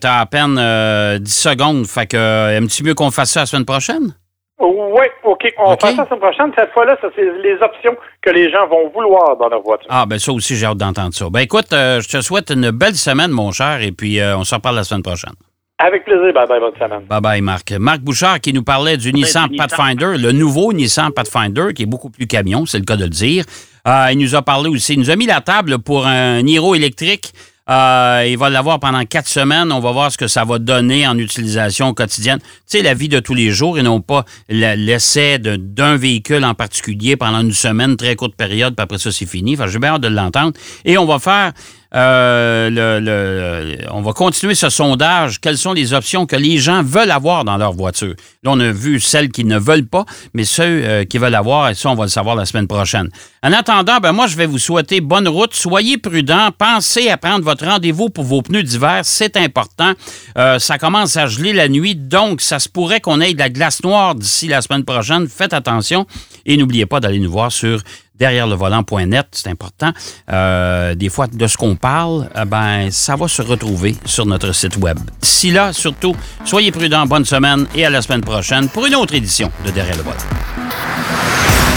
t'as 0.00 0.20
à 0.20 0.26
peine 0.26 0.56
euh, 0.58 1.18
10 1.18 1.30
secondes. 1.34 1.86
Fait 1.86 2.06
que, 2.06 2.16
euh, 2.16 2.56
aimes-tu 2.56 2.84
mieux 2.84 2.94
qu'on 2.94 3.10
fasse 3.10 3.30
ça 3.32 3.40
la 3.40 3.46
semaine 3.46 3.64
prochaine? 3.66 4.14
Oui, 4.58 5.04
OK. 5.24 5.46
On 5.58 5.72
OK. 5.72 5.82
va 5.82 5.88
faire 5.88 5.96
ça 5.96 6.02
la 6.02 6.08
semaine 6.08 6.20
prochaine. 6.20 6.52
Cette 6.56 6.72
fois-là, 6.72 6.96
ça, 7.00 7.08
c'est 7.14 7.22
les 7.42 7.56
options 7.60 7.94
que 8.22 8.30
les 8.30 8.50
gens 8.50 8.66
vont 8.68 8.88
vouloir 8.88 9.36
dans 9.36 9.48
leur 9.48 9.60
voiture. 9.62 9.86
Ah, 9.90 10.06
ben 10.06 10.18
ça 10.18 10.32
aussi, 10.32 10.56
j'ai 10.56 10.64
hâte 10.66 10.78
d'entendre 10.78 11.12
ça. 11.12 11.28
Ben 11.30 11.40
écoute, 11.40 11.72
euh, 11.72 12.00
je 12.00 12.08
te 12.08 12.20
souhaite 12.22 12.50
une 12.50 12.70
belle 12.70 12.94
semaine, 12.94 13.30
mon 13.30 13.52
cher, 13.52 13.82
et 13.82 13.92
puis 13.92 14.18
euh, 14.18 14.36
on 14.36 14.44
se 14.44 14.54
reparle 14.54 14.76
la 14.76 14.84
semaine 14.84 15.02
prochaine. 15.02 15.34
Avec 15.78 16.06
plaisir. 16.06 16.32
Bye 16.32 16.46
bye, 16.48 16.58
bonne 16.58 16.72
semaine. 16.78 17.04
Bye 17.06 17.20
bye, 17.20 17.40
Marc. 17.42 17.70
Marc 17.72 18.00
Bouchard 18.00 18.40
qui 18.40 18.54
nous 18.54 18.62
parlait 18.62 18.96
du 18.96 19.12
Nissan 19.12 19.48
du 19.48 19.52
Nissan. 19.52 19.68
Pathfinder, 19.68 20.16
le 20.16 20.32
nouveau 20.32 20.72
Nissan 20.72 21.12
Pathfinder, 21.12 21.74
qui 21.74 21.82
est 21.82 21.86
beaucoup 21.86 22.08
plus 22.08 22.26
camion, 22.26 22.64
c'est 22.64 22.78
le 22.78 22.84
cas 22.86 22.96
de 22.96 23.04
le 23.04 23.10
dire. 23.10 23.44
Euh, 23.86 24.06
il 24.10 24.16
nous 24.18 24.34
a 24.34 24.40
parlé 24.40 24.70
aussi, 24.70 24.94
il 24.94 25.00
nous 25.00 25.10
a 25.10 25.16
mis 25.16 25.26
la 25.26 25.42
table 25.42 25.78
pour 25.78 26.06
un 26.06 26.40
Niro 26.40 26.74
électrique. 26.74 27.32
Euh, 27.68 28.24
il 28.28 28.38
va 28.38 28.48
l'avoir 28.48 28.78
pendant 28.78 29.04
quatre 29.04 29.28
semaines. 29.28 29.72
On 29.72 29.80
va 29.80 29.90
voir 29.90 30.12
ce 30.12 30.16
que 30.16 30.28
ça 30.28 30.44
va 30.44 30.58
donner 30.58 31.06
en 31.06 31.18
utilisation 31.18 31.92
quotidienne. 31.94 32.38
Tu 32.38 32.78
sais, 32.78 32.82
la 32.82 32.94
vie 32.94 33.08
de 33.08 33.18
tous 33.18 33.34
les 33.34 33.50
jours 33.50 33.78
et 33.78 33.82
non 33.82 34.00
pas 34.00 34.24
l'essai 34.48 35.38
d'un 35.38 35.96
véhicule 35.96 36.44
en 36.44 36.54
particulier 36.54 37.16
pendant 37.16 37.40
une 37.40 37.52
semaine, 37.52 37.96
très 37.96 38.14
courte 38.14 38.36
période, 38.36 38.76
puis 38.76 38.82
après 38.84 38.98
ça, 38.98 39.10
c'est 39.10 39.26
fini. 39.26 39.54
Enfin, 39.54 39.66
j'ai 39.66 39.78
bien 39.78 39.94
hâte 39.94 40.02
de 40.02 40.08
l'entendre. 40.08 40.52
Et 40.84 40.96
on 40.96 41.06
va 41.06 41.18
faire 41.18 41.52
euh, 41.96 42.68
le- 43.00 43.76
on 43.90 44.02
va 44.02 44.12
continuer 44.12 44.54
ce 44.54 44.68
sondage. 44.68 45.40
Quelles 45.40 45.58
sont 45.58 45.72
les 45.72 45.92
options 45.94 46.26
que 46.26 46.36
les 46.36 46.58
gens 46.58 46.82
veulent 46.82 47.10
avoir 47.10 47.44
dans 47.44 47.56
leur 47.56 47.72
voiture? 47.72 48.14
Là, 48.42 48.50
on 48.52 48.60
a 48.60 48.70
vu 48.70 49.00
celles 49.00 49.30
qui 49.30 49.44
ne 49.44 49.58
veulent 49.58 49.86
pas, 49.86 50.04
mais 50.34 50.44
ceux 50.44 50.62
euh, 50.64 51.04
qui 51.04 51.18
veulent 51.18 51.34
avoir, 51.34 51.70
et 51.70 51.74
ça, 51.74 51.88
on 51.90 51.94
va 51.94 52.04
le 52.04 52.10
savoir 52.10 52.36
la 52.36 52.44
semaine 52.44 52.66
prochaine. 52.68 53.08
En 53.42 53.52
attendant, 53.52 53.98
ben 53.98 54.12
moi, 54.12 54.26
je 54.26 54.36
vais 54.36 54.46
vous 54.46 54.58
souhaiter 54.58 55.00
bonne 55.00 55.28
route. 55.28 55.54
Soyez 55.54 55.98
prudents. 55.98 56.50
Pensez 56.56 57.08
à 57.08 57.16
prendre 57.16 57.44
votre 57.44 57.64
rendez-vous 57.64 58.10
pour 58.10 58.24
vos 58.24 58.42
pneus 58.42 58.62
d'hiver. 58.62 59.00
C'est 59.04 59.36
important. 59.36 59.92
Euh, 60.36 60.58
ça 60.58 60.78
commence 60.78 61.16
à 61.16 61.26
geler 61.26 61.52
la 61.52 61.68
nuit, 61.68 61.94
donc 61.94 62.40
ça 62.40 62.58
se 62.58 62.68
pourrait 62.68 63.00
qu'on 63.00 63.20
ait 63.20 63.32
de 63.34 63.38
la 63.38 63.48
glace 63.48 63.82
noire 63.82 64.14
d'ici 64.14 64.48
la 64.48 64.60
semaine 64.62 64.84
prochaine. 64.84 65.28
Faites 65.28 65.54
attention 65.54 66.06
et 66.44 66.56
n'oubliez 66.56 66.86
pas 66.86 67.00
d'aller 67.00 67.18
nous 67.20 67.30
voir 67.30 67.50
sur 67.52 67.80
derrière 68.18 68.46
le 68.46 68.54
volant.net, 68.54 69.26
c'est 69.32 69.48
important. 69.48 69.92
Euh, 70.30 70.94
des 70.94 71.08
fois, 71.08 71.26
de 71.26 71.46
ce 71.46 71.56
qu'on 71.56 71.76
parle, 71.76 72.28
eh 72.40 72.44
ben, 72.44 72.90
ça 72.90 73.16
va 73.16 73.28
se 73.28 73.42
retrouver 73.42 73.96
sur 74.04 74.26
notre 74.26 74.52
site 74.52 74.76
web. 74.78 74.98
D'ici 75.20 75.50
là, 75.50 75.72
surtout, 75.72 76.14
soyez 76.44 76.72
prudents, 76.72 77.06
bonne 77.06 77.24
semaine 77.24 77.66
et 77.74 77.84
à 77.86 77.90
la 77.90 78.02
semaine 78.02 78.22
prochaine 78.22 78.68
pour 78.68 78.86
une 78.86 78.94
autre 78.94 79.14
édition 79.14 79.50
de 79.64 79.70
Derrière 79.76 79.96
le 79.96 80.02
volant. 80.02 80.16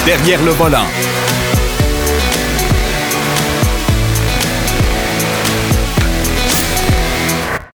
Derrière 0.05 0.41
le 0.41 0.51
volant. 0.51 1.38